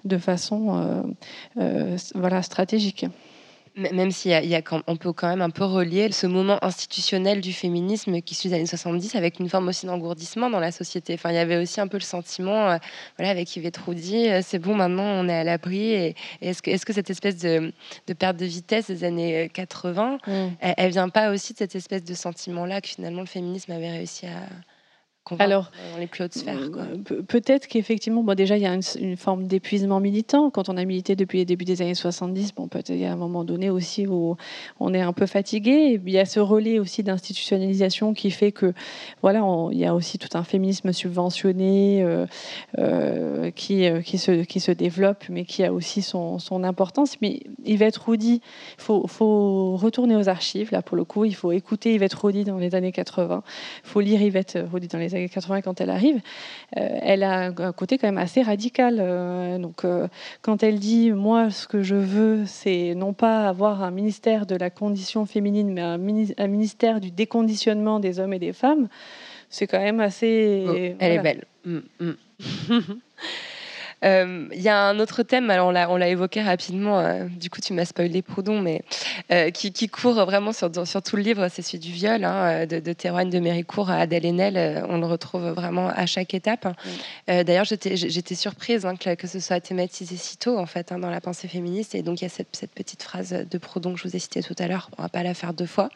[0.05, 1.03] de façon
[2.15, 3.05] voilà, stratégique
[3.77, 7.53] même s'il y a, on peut quand même un peu relier ce moment institutionnel du
[7.53, 11.13] féminisme qui suit les années 70 avec une forme aussi d'engourdissement dans la société.
[11.13, 12.77] Enfin, il y avait aussi un peu le sentiment, euh,
[13.17, 15.91] voilà, avec Yvette Roudy, euh, c'est bon, maintenant on est à l'abri.
[15.91, 17.71] Et, est-ce que, cette espèce de,
[18.17, 20.31] perte de vitesse des années 80, mm.
[20.59, 23.91] elle, elle, vient pas aussi de cette espèce de sentiment-là que finalement le féminisme avait
[23.91, 24.47] réussi à
[25.39, 26.59] alors, dans les plus hautes sphères.
[26.75, 30.49] Euh, peut-être qu'effectivement, bon, déjà, il y a une, forme d'épuisement militant.
[30.49, 33.11] Quand on a milité depuis les débuts des années 70, bon, peut-être il y a
[33.11, 34.37] un moment donné aussi où
[34.79, 35.99] on est un peu fatigué.
[36.05, 38.73] il y a ce relais aussi d'institutionnalisation qui fait que,
[39.21, 42.25] voilà, il y a aussi tout un féminisme subventionné euh,
[42.77, 47.19] euh, qui, qui, se, qui se développe, mais qui a aussi son, son importance.
[47.21, 48.41] Mais Yvette Roudy,
[48.77, 51.25] il faut, faut retourner aux archives, là, pour le coup.
[51.25, 53.43] Il faut écouter Yvette Roudy dans les années 80.
[53.83, 56.21] Il faut lire Yvette Roudy dans les années 80 quand elle arrive,
[56.77, 58.97] euh, elle a un côté quand même assez radical.
[58.99, 60.07] Euh, donc, euh,
[60.41, 64.55] quand elle dit moi, ce que je veux, c'est non pas avoir un ministère de
[64.55, 65.97] la condition féminine, mais un,
[66.47, 68.87] ministère du déconditionnement des hommes et des femmes,
[69.49, 70.65] c'est quand même assez.
[70.67, 71.45] Oh, elle est belle.
[71.65, 72.13] Mm, mm.
[74.03, 77.61] Euh, il y a un autre thème, alors on l'a évoqué rapidement, euh, du coup
[77.61, 78.83] tu m'as spoilé Proudhon, mais
[79.31, 82.79] euh, qui, court vraiment sur, sur, tout le livre, c'est celui du viol, hein, de,
[82.79, 86.67] de Théroigne de Méricourt à Adèle Haenel, on le retrouve vraiment à chaque étape.
[87.27, 91.21] D'ailleurs, j'étais surprise hein, que, ce soit thématisé si tôt en fait hein, dans la
[91.21, 94.15] pensée féministe, et donc il y a cette, petite phrase de Proudhon que je vous
[94.15, 95.89] ai citée tout à l'heure, on va pas la faire deux fois.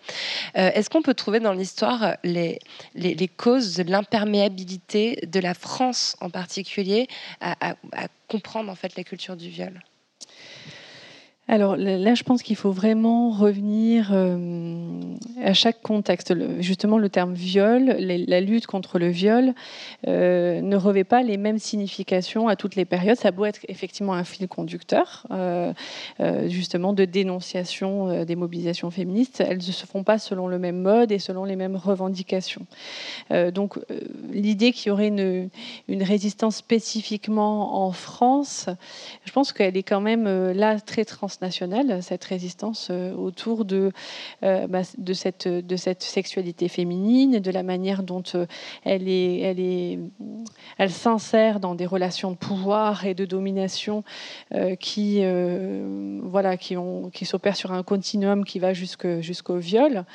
[0.56, 2.60] Est-ce qu'on peut trouver dans l'histoire les,
[2.96, 7.08] les, les, causes de l'imperméabilité de la France en particulier
[7.40, 7.76] à, à
[8.28, 9.82] comprendre en fait la culture du viol
[11.52, 15.02] alors là, je pense qu'il faut vraiment revenir euh,
[15.44, 16.34] à chaque contexte.
[16.62, 19.54] justement, le terme viol, la lutte contre le viol,
[20.08, 23.18] euh, ne revêt pas les mêmes significations à toutes les périodes.
[23.18, 25.74] Ça doit être effectivement un fil conducteur, euh,
[26.48, 29.44] justement, de dénonciation des mobilisations féministes.
[29.46, 32.66] Elles ne se font pas selon le même mode et selon les mêmes revendications.
[33.54, 33.78] donc,
[34.32, 35.50] l'idée qu'il y aurait une,
[35.90, 38.70] une, résistance spécifiquement en France,
[39.26, 43.92] je pense qu'elle est quand même là très transnationale cette résistance euh, autour de,
[44.44, 48.46] euh, bah, de, cette, sexualité féminine de la manière dont euh,
[48.86, 54.04] elle, s'insère dans des relations de pouvoir et de domination
[54.80, 55.24] qui,
[57.24, 60.06] s'opèrent sur un continuum qui va jusqu'au viol.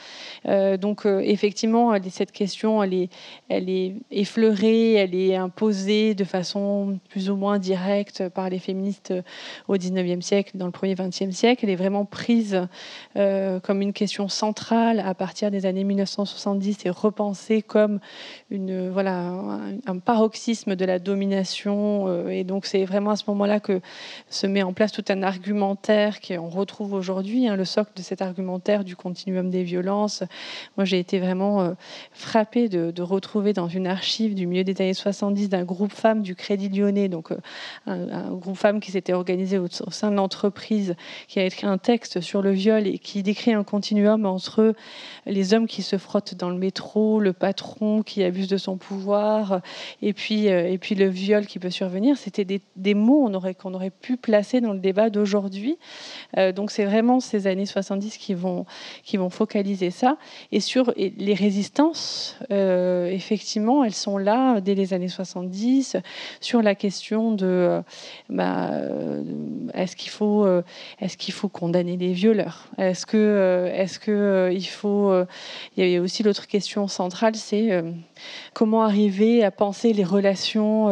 [0.44, 3.08] donc, effectivement, cette question, elle est,
[3.48, 9.14] elle est effleurée, elle est imposée de façon plus ou moins directe par les féministes
[9.68, 11.64] au 19e siècle, dans le premier 20 siècle.
[11.64, 12.66] Elle est vraiment prise
[13.16, 18.00] euh, comme une question centrale à partir des années 1970 et repensée comme
[18.50, 19.32] une, voilà,
[19.86, 22.08] un, paroxysme de la domination.
[22.08, 23.80] Euh, et donc c'est vraiment à ce moment-là que
[24.28, 28.22] se met en place tout un argumentaire qu'on retrouve aujourd'hui, hein, le socle de cet
[28.22, 30.22] argumentaire du continuum des violences.
[30.76, 31.72] Moi j'ai été vraiment euh,
[32.12, 36.34] frappée de, retrouver dans une archive du milieu des années 70 d'un groupe femmes du
[36.34, 37.30] Crédit Lyonnais, donc
[37.86, 40.95] un, groupe femmes qui s'était organisé au sein de l'entreprise
[41.28, 44.74] qui a écrit un texte sur le viol et qui décrit un continuum entre
[45.26, 49.60] les hommes qui se frottent dans le métro, le patron qui abuse de son pouvoir,
[50.02, 52.16] et puis, euh, et puis le viol qui peut survenir.
[52.16, 55.78] C'était des, mots qu'on aurait, qu'on aurait pu placer dans le débat d'aujourd'hui.
[56.36, 58.66] Euh, donc c'est vraiment ces années 70 qui vont,
[59.02, 60.16] qui vont focaliser ça.
[60.52, 65.96] Et sur les résistances, euh, effectivement, elles sont là dès les années 70
[66.40, 67.82] sur la question de
[68.28, 68.70] bah,
[69.74, 70.46] est-ce qu'il faut,
[71.00, 72.68] est-ce qu'il faut condamner les violeurs?
[72.78, 75.12] Est-ce que, est-ce que il faut
[75.76, 77.82] Il y a aussi l'autre question centrale, c'est
[78.52, 80.86] comment arriver à penser les relations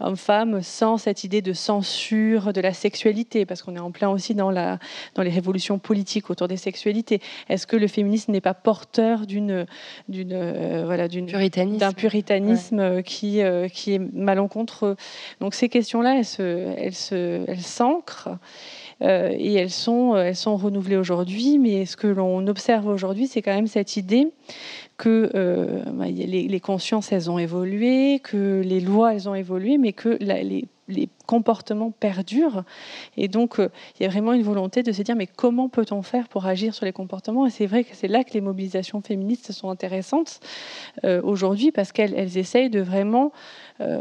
[0.00, 4.34] hommes-femmes sans cette idée de censure de la sexualité, parce qu'on est en plein aussi
[4.34, 4.78] dans, la,
[5.14, 7.20] dans les révolutions politiques autour des sexualités.
[7.48, 9.66] Est-ce que le féminisme n'est pas porteur d'une,
[10.08, 14.96] d'une, euh, voilà, d'une, d'un puritanisme qui, euh, qui est malencontreux?
[15.40, 16.42] Donc ces questions-là, elles, se,
[16.76, 18.38] elles, se, elles s'ancrent.
[19.02, 23.42] Euh, et elles sont, elles sont renouvelées aujourd'hui, mais ce que l'on observe aujourd'hui, c'est
[23.42, 24.28] quand même cette idée
[24.98, 29.92] que euh, bah, les, consciences, elles ont évolué, que les lois, elles ont évolué, mais
[29.92, 30.68] que les,
[31.26, 32.64] comportements perdurent.
[33.18, 33.68] Et donc, euh,
[33.98, 36.74] il y a vraiment une volonté de se dire, mais comment peut-on faire pour agir
[36.74, 37.46] sur les comportements?
[37.46, 40.40] Et c'est vrai que c'est là que les mobilisations féministes sont intéressantes
[41.04, 43.32] euh, aujourd'hui, parce qu'elles essayent de vraiment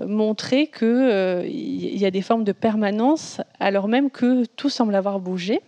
[0.07, 5.19] montrer qu'il il y a des formes de permanence, alors même que tout semble avoir
[5.19, 5.61] bougé.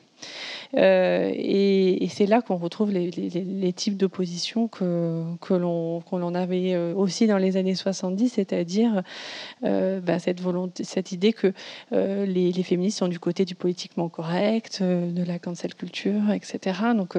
[0.78, 7.28] Euh, et, c'est là qu'on retrouve les, types d'opposition que, que l'on avait euh, aussi
[7.28, 9.04] dans les années 70, c'est-à-dire
[9.64, 11.54] euh, bah, cette, idée que
[11.92, 16.80] les, féministes sont du côté du politiquement correct, de la cancel culture, etc.
[16.96, 17.18] Donc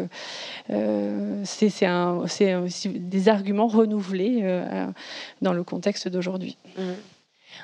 [1.45, 4.43] c'est aussi des arguments renouvelés
[5.41, 6.57] dans le contexte d'aujourd'hui.
[6.77, 6.83] Mmh.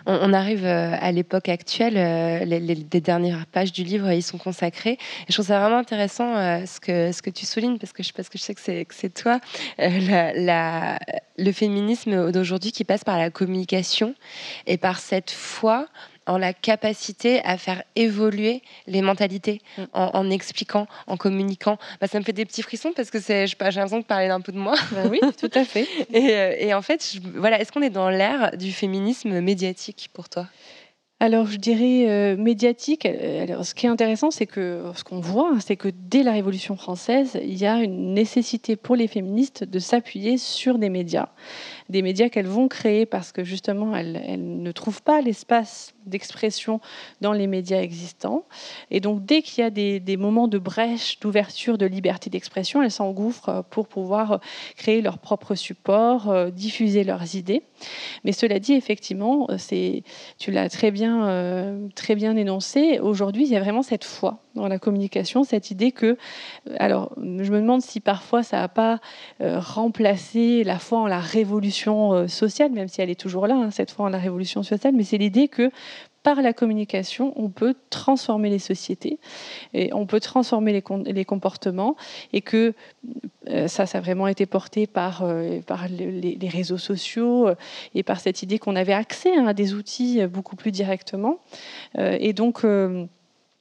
[0.07, 2.61] On, arrive euh, à l'époque actuelle, euh, les,
[3.01, 4.93] dernières pages du livre ils sont consacrés.
[4.93, 8.03] Et je trouve ça vraiment intéressant euh, ce, que, ce que tu soulignes, parce que
[8.03, 8.61] je, parce que je sais que
[8.95, 9.41] c'est toi,
[9.79, 14.15] le féminisme d'aujourd'hui qui passe par la communication
[14.67, 15.87] et par cette foi
[16.27, 19.85] en la capacité à faire évoluer les mentalités mm.
[19.93, 21.79] en, expliquant, en communiquant.
[22.01, 24.53] Bah, ça me fait des petits frissons parce que j'ai l'impression de parler d'un peu
[24.53, 24.75] de moi.
[24.93, 25.87] Bah oui, tout à fait.
[26.17, 30.47] Euh, et, en fait, voilà, est-ce qu'on est dans l'ère du féminisme médiatique pour toi?
[31.19, 33.07] Alors, je dirais euh, médiatique.
[33.07, 36.77] Euh, ce qui est intéressant, c'est que ce qu'on voit, c'est que dès la Révolution
[36.77, 41.31] française, il y a une nécessité pour les féministes de s'appuyer sur des médias
[41.89, 46.81] des médias qu'elles vont créer parce que justement elles, ne trouvent pas l'espace d'expression
[47.21, 48.45] dans les médias existants.
[48.91, 52.91] Et donc dès qu'il y a des, moments de brèche, d'ouverture, de liberté d'expression, elles
[52.91, 54.41] s'engouffrent pour pouvoir
[54.77, 57.63] créer leur propre support, euh, diffuser leurs idées.
[58.25, 59.49] Mais cela dit, effectivement,
[60.39, 64.39] tu l'as très bien, euh, très bien énoncé, aujourd'hui il y a vraiment cette foi
[64.55, 66.17] dans la communication, cette idée que,
[66.79, 69.01] alors je me demande si parfois ça n'a pas
[69.41, 73.55] euh, remplacé la foi en la révolution euh, sociale, même si elle est toujours là,
[73.55, 75.71] hein, cette foi en la révolution sociale, mais c'est l'idée que
[76.27, 79.21] par la communication, on peut transformer les sociétés
[79.75, 81.95] et on peut transformer les, comportements
[82.33, 82.75] et que
[83.49, 85.25] euh, ça, ça a vraiment été porté par,
[85.69, 87.51] par les, réseaux sociaux
[87.95, 91.39] et par cette idée qu'on avait accès à des outils beaucoup plus directement.
[91.97, 92.65] et donc,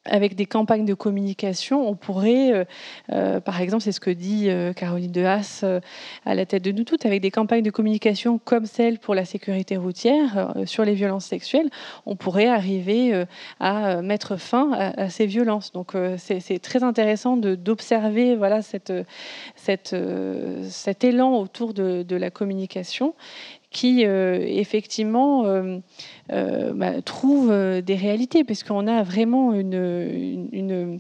[0.06, 2.64] avec des campagnes de communication, on pourrait, euh,
[3.12, 5.66] euh, par exemple, c'est ce que dit euh, Caroline de Haas
[6.26, 9.26] à la tête de nous toutes, avec des campagnes de communication comme celle pour la
[9.26, 11.70] sécurité routière sur les violences sexuelles,
[12.06, 13.26] on pourrait arriver
[13.60, 15.72] à mettre fin à, ces violences.
[15.72, 19.04] Donc c'est très intéressant d'observer voilà, cet
[21.04, 23.16] élan autour de, la communication
[23.72, 25.44] qui effectivement
[26.30, 31.00] bah, trouve euh, des réalités, puisqu'on a vraiment une, une,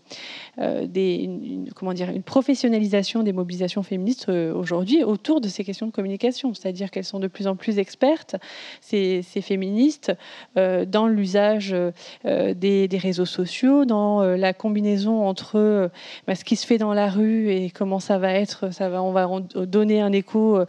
[0.59, 1.29] euh, des,
[1.75, 6.91] comment dire, une professionnalisation des mobilisations féministes aujourd'hui autour de ces questions de communication, c'est-à-dire
[6.91, 8.35] qu'elles sont de plus en plus expertes,
[8.81, 10.13] ces, féministes,
[10.55, 11.75] dans l'usage
[12.23, 15.91] des, des, réseaux sociaux, dans la combinaison entre
[16.27, 19.03] bah, ce qui se fait dans la rue et comment ça va être, ça va,
[19.03, 19.27] on va
[19.65, 20.59] donner un écho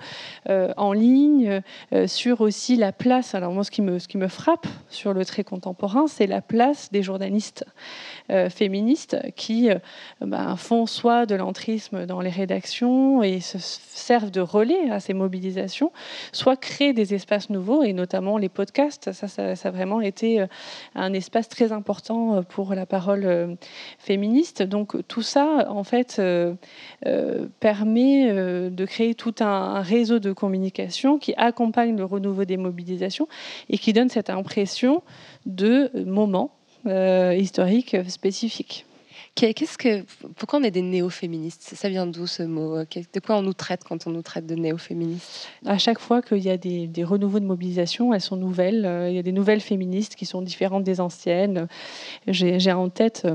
[0.49, 1.63] en ligne,
[2.07, 3.35] sur aussi la place.
[3.35, 4.46] Alors moi, ce qui me, ce qui me frappe,
[4.89, 7.65] sur le trait contemporain, c'est la place des journalistes
[8.31, 9.79] euh, féministes qui euh,
[10.21, 15.15] ben, font soit de l'entrisme dans les rédactions et se servent de relais à ces
[15.15, 15.93] mobilisations,
[16.33, 19.13] soit créent des espaces nouveaux, et notamment les podcasts.
[19.13, 20.47] Ça, ça, a vraiment été euh,
[20.95, 23.57] un espace très important pour la parole
[23.99, 24.63] féministe.
[24.63, 26.21] Donc tout ça, en fait,
[27.61, 28.33] permet
[28.71, 33.29] de créer tout un, réseau de communication qui accompagne le renouveau des mobilisations
[33.69, 35.03] et qui donne cette impression
[35.45, 36.53] de moments
[36.87, 38.87] euh, historiques spécifiques.
[39.34, 40.03] Qu'est-ce que,
[40.39, 41.74] pourquoi on est des néo-féministes?
[41.74, 42.78] Ça vient d'où ce mot?
[42.78, 45.49] De quoi on nous traite quand on nous traite de néo-féministes?
[45.66, 48.89] À chaque fois qu'il y a des, des, renouveaux de mobilisation, elles sont nouvelles.
[49.11, 51.68] Il y a des nouvelles féministes qui sont différentes des anciennes.
[52.28, 53.26] J'ai en tête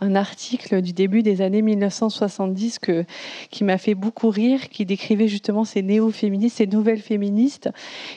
[0.00, 3.04] un article du début des années 1970 que,
[3.50, 7.70] qui m'a fait beaucoup rire, qui décrivait justement ces néo-féministes, ces nouvelles féministes,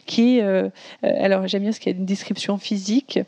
[0.05, 0.69] qui, euh,
[1.03, 3.19] euh, alors j'aime bien ce qu'il y a une description physique,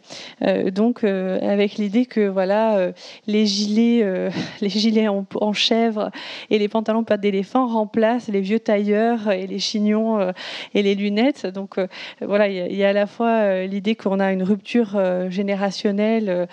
[0.43, 2.91] euh, donc avec l'idée que voilà,
[3.27, 4.29] les gilets,
[4.61, 6.09] les gilets en, chèvre
[6.49, 10.33] et les pantalons pas d'éléphant remplacent les vieux tailleurs et les chignons
[10.73, 11.45] et les lunettes.
[11.45, 11.77] Donc
[12.21, 14.99] voilà, il y, a à la fois l'idée qu'on a une rupture
[15.29, 16.47] générationnelle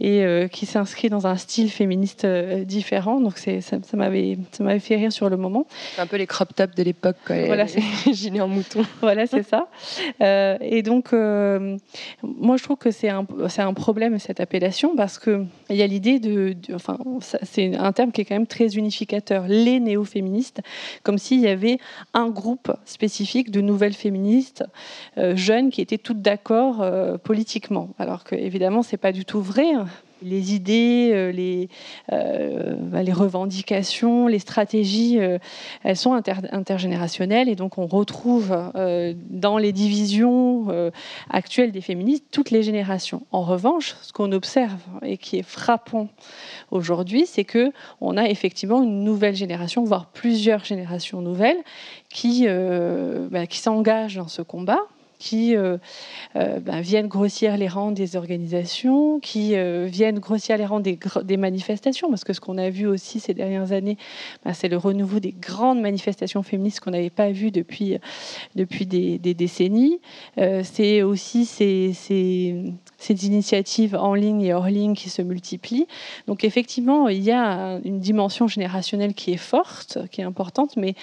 [0.00, 3.20] et qui s'inscrit dans un style féministe euh, différent.
[3.20, 5.66] Donc c'est, ça, ça, m'avait, ça m'avait fait rire sur le moment.
[5.94, 7.82] C'est un peu les crop tops de l'époque, Voilà, c'est
[8.12, 8.82] gilets en mouton.
[9.00, 9.68] voilà, c'est ça.
[10.20, 11.76] Euh, et donc, euh,
[12.22, 15.82] moi, je trouve que c'est un, c'est un problème cette appellation parce que il y
[15.82, 16.98] a l'idée de, enfin,
[17.42, 19.44] c'est un terme qui est quand même très unificateur.
[19.46, 20.62] Les néo-féministes,
[21.02, 21.78] comme s'il y avait
[22.14, 24.64] un groupe spécifique de nouvelles féministes
[25.16, 26.84] jeunes qui étaient toutes d'accord
[27.22, 27.90] politiquement.
[27.98, 29.74] Alors que évidemment, c'est pas du tout vrai
[30.22, 31.68] les idées, euh, les,
[32.12, 35.38] euh, bah, les revendications, les stratégies, euh,
[35.82, 38.56] elles sont intergénérationnelles et donc on retrouve
[39.30, 40.66] dans les divisions
[41.30, 43.26] actuelles des féministes toutes les générations.
[43.32, 46.08] En revanche, ce qu'on observe et qui est frappant
[46.70, 51.58] aujourd'hui, c'est que on a effectivement une nouvelle génération, voire plusieurs générations nouvelles,
[52.08, 52.46] qui,
[53.30, 54.80] bah, qui s'engagent dans ce combat
[55.18, 55.78] qui euh,
[56.36, 61.36] euh, ben, viennent grossir les rangs des organisations, qui euh, viennent grossir les rangs des,
[61.36, 63.96] manifestations, parce que ce qu'on a vu aussi ces dernières années,
[64.44, 67.98] ben, c'est le renouveau des grandes manifestations féministes qu'on n'avait pas vues depuis,
[68.54, 70.00] depuis des, décennies.
[70.62, 72.72] c'est aussi ces, ces,
[73.04, 75.86] ces, initiatives en ligne et hors ligne qui se multiplient.
[76.26, 80.94] Donc effectivement, il y a une dimension générationnelle qui est forte, qui est importante, mais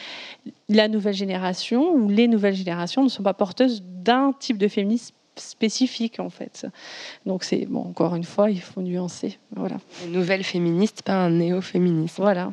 [0.70, 5.16] la nouvelle génération ou les nouvelles générations ne sont pas porteuses d'un type de féminisme
[5.36, 6.68] spécifique en fait.
[7.26, 9.40] Donc c'est bon encore une fois il faut nuancer.
[9.56, 9.78] Voilà.
[10.06, 12.18] Une nouvelle féministe, pas un néo-féministe.
[12.18, 12.52] Voilà.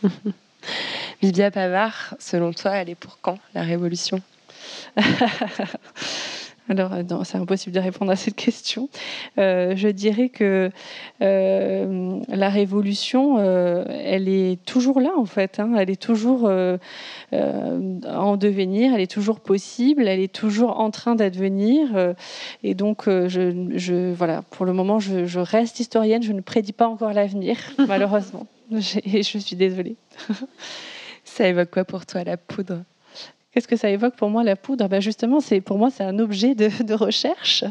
[1.22, 4.20] Bibia Pavard, selon toi, elle est pour quand la révolution?
[6.68, 8.88] Alors, euh, c'est impossible de répondre à cette question.
[9.38, 10.70] Euh, je dirais que
[11.20, 15.58] euh, la révolution, elle est toujours là, en fait.
[15.58, 15.74] Hein.
[15.76, 16.50] Elle est toujours
[17.32, 22.14] en devenir, elle est toujours possible, elle est toujours en train d'advenir.
[22.62, 26.22] et donc, je, voilà, pour le moment, je, je, reste historienne.
[26.22, 27.56] Je ne prédis pas encore l'avenir,
[27.88, 28.46] malheureusement.
[28.72, 29.96] Et je suis désolée.
[31.24, 32.82] Ça évoque quoi pour toi, la poudre?
[33.52, 34.88] Qu'est-ce que ça évoque pour moi la poudre?
[34.88, 37.64] Ben Justement, c'est pour moi c'est un objet de, de recherche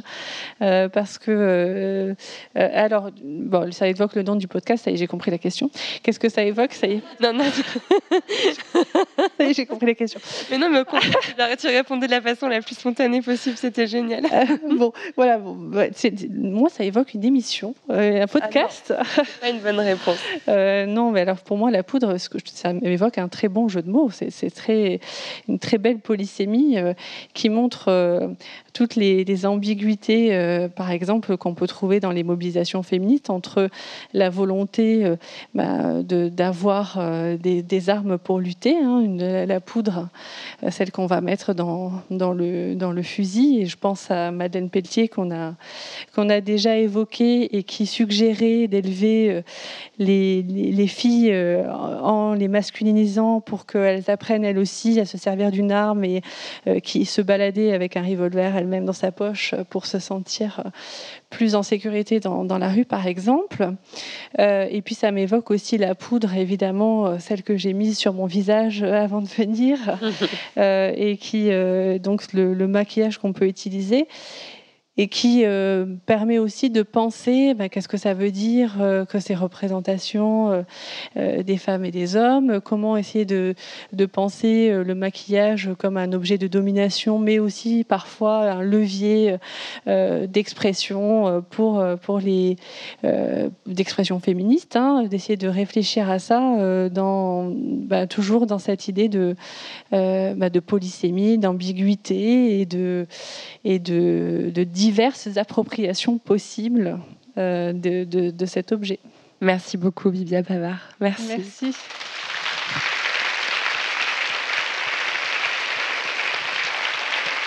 [0.61, 2.13] euh, parce que euh,
[2.55, 4.83] euh, alors bon, ça évoque le nom du podcast.
[4.83, 5.71] Ça y est, j'ai compris la question.
[6.03, 6.73] Qu'est-ce que ça évoque?
[6.73, 7.01] Ça y est.
[7.19, 7.43] Non, non.
[9.37, 10.19] ça y est, j'ai compris la question.
[10.51, 10.83] Mais non, mais
[11.55, 13.57] tu répondais de la façon la plus spontanée possible.
[13.57, 14.23] C'était génial.
[14.77, 15.39] bon, voilà.
[15.39, 15.55] Bon,
[16.29, 18.93] moi, ça évoque une émission, un podcast.
[18.95, 19.03] Ah
[19.41, 20.19] pas une bonne réponse.
[20.47, 24.11] non, mais alors pour moi, la poudre, ça évoque un très bon jeu de mots.
[24.11, 24.99] C'est très
[25.47, 26.93] une très très belle polysémie euh,
[27.33, 28.27] qui montre euh,
[28.73, 33.69] toutes les, ambiguïtés, euh, par exemple, qu'on peut trouver dans les mobilisations féministes entre
[34.13, 35.05] la volonté
[35.53, 36.99] bah, d'avoir
[37.37, 39.03] des, armes pour lutter, hein,
[39.45, 40.09] la poudre,
[40.69, 43.61] celle qu'on va mettre dans, dans, le, dans le fusil.
[43.61, 45.53] Et je pense à Madeleine Pelletier qu'on a,
[46.15, 49.41] qu'on a déjà évoqué et qui suggérait d'élever
[49.99, 55.60] les, les, filles en les masculinisant pour qu'elles apprennent elles aussi à se servir du
[55.61, 56.21] une arme et
[56.67, 60.69] euh, qui se baladait avec un revolver elle-même dans sa poche pour se sentir euh,
[61.29, 63.71] plus en sécurité dans, la rue, par exemple.
[64.39, 68.25] Euh, et puis ça m'évoque aussi la poudre, évidemment, celle que j'ai mise sur mon
[68.25, 69.79] visage avant de venir,
[70.57, 71.49] et qui
[71.99, 74.07] donc le maquillage qu'on peut utiliser
[75.01, 79.19] et qui euh, permet aussi de penser bah, qu'est-ce que ça veut dire euh, que
[79.19, 80.63] ces représentations
[81.17, 83.55] euh, des femmes et des hommes, comment essayer de,
[84.13, 89.37] penser le maquillage comme un objet de domination, mais aussi parfois un levier
[89.85, 92.57] d'expression pour, pour les
[93.67, 99.35] d'expression féministe, hein, d'essayer de réfléchir à ça dans, bah, toujours dans cette idée de,
[99.91, 103.07] bah, de polysémie, d'ambiguïté et de,
[103.63, 106.99] et de, de diverses appropriations possibles
[107.37, 108.99] euh, de, de, cet objet.
[109.39, 110.81] Merci beaucoup, Vivia Pavard.
[110.99, 111.27] Merci.
[111.29, 111.73] Merci.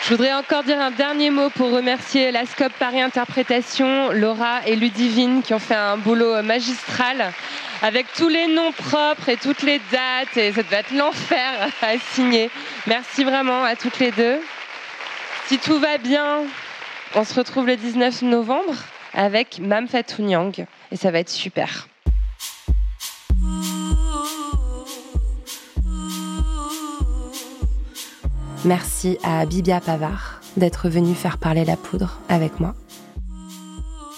[0.04, 4.76] Je voudrais encore dire un dernier mot pour remercier la Scope Paris Interprétation, Laura et
[4.76, 7.32] Ludivine qui ont fait un boulot magistral
[7.82, 10.36] avec tous les noms propres et toutes les dates.
[10.36, 12.50] Et ça devait être l'enfer à signer.
[12.86, 14.40] Merci vraiment à toutes les deux.
[15.46, 16.44] Si tout va bien,
[17.16, 18.74] on se retrouve le 19 novembre
[19.12, 21.88] avec Mam Fatou Nyang et ça va être super.
[28.64, 32.74] Merci à Bibia Pavard d'être venue faire parler la poudre avec moi.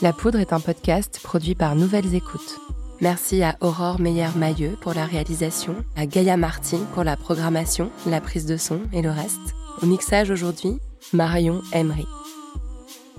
[0.03, 2.59] La poudre est un podcast produit par Nouvelles Écoutes.
[3.01, 8.47] Merci à Aurore Meyer-Mailleux pour la réalisation, à Gaïa Martin pour la programmation, la prise
[8.47, 9.55] de son et le reste.
[9.83, 10.79] Au mixage aujourd'hui,
[11.13, 12.07] Marion Emery.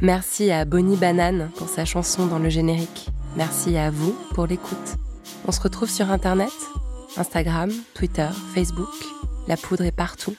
[0.02, 3.10] Merci à Bonnie Banane pour sa chanson dans le générique.
[3.36, 4.96] Merci à vous pour l'écoute.
[5.48, 6.52] On se retrouve sur Internet,
[7.18, 8.94] Instagram, Twitter, Facebook.
[9.48, 10.36] La poudre est partout.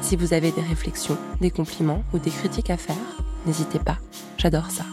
[0.00, 2.96] Si vous avez des réflexions, des compliments ou des critiques à faire,
[3.46, 3.98] n'hésitez pas,
[4.36, 4.84] j'adore ça.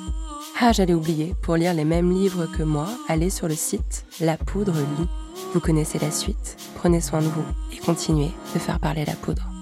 [0.62, 4.38] Ah, j'allais oublier, pour lire les mêmes livres que moi, allez sur le site La
[4.38, 5.08] Poudre Lit.
[5.53, 9.55] Vous connaissez la suite, prenez soin de vous et continuez de faire parler la poudre.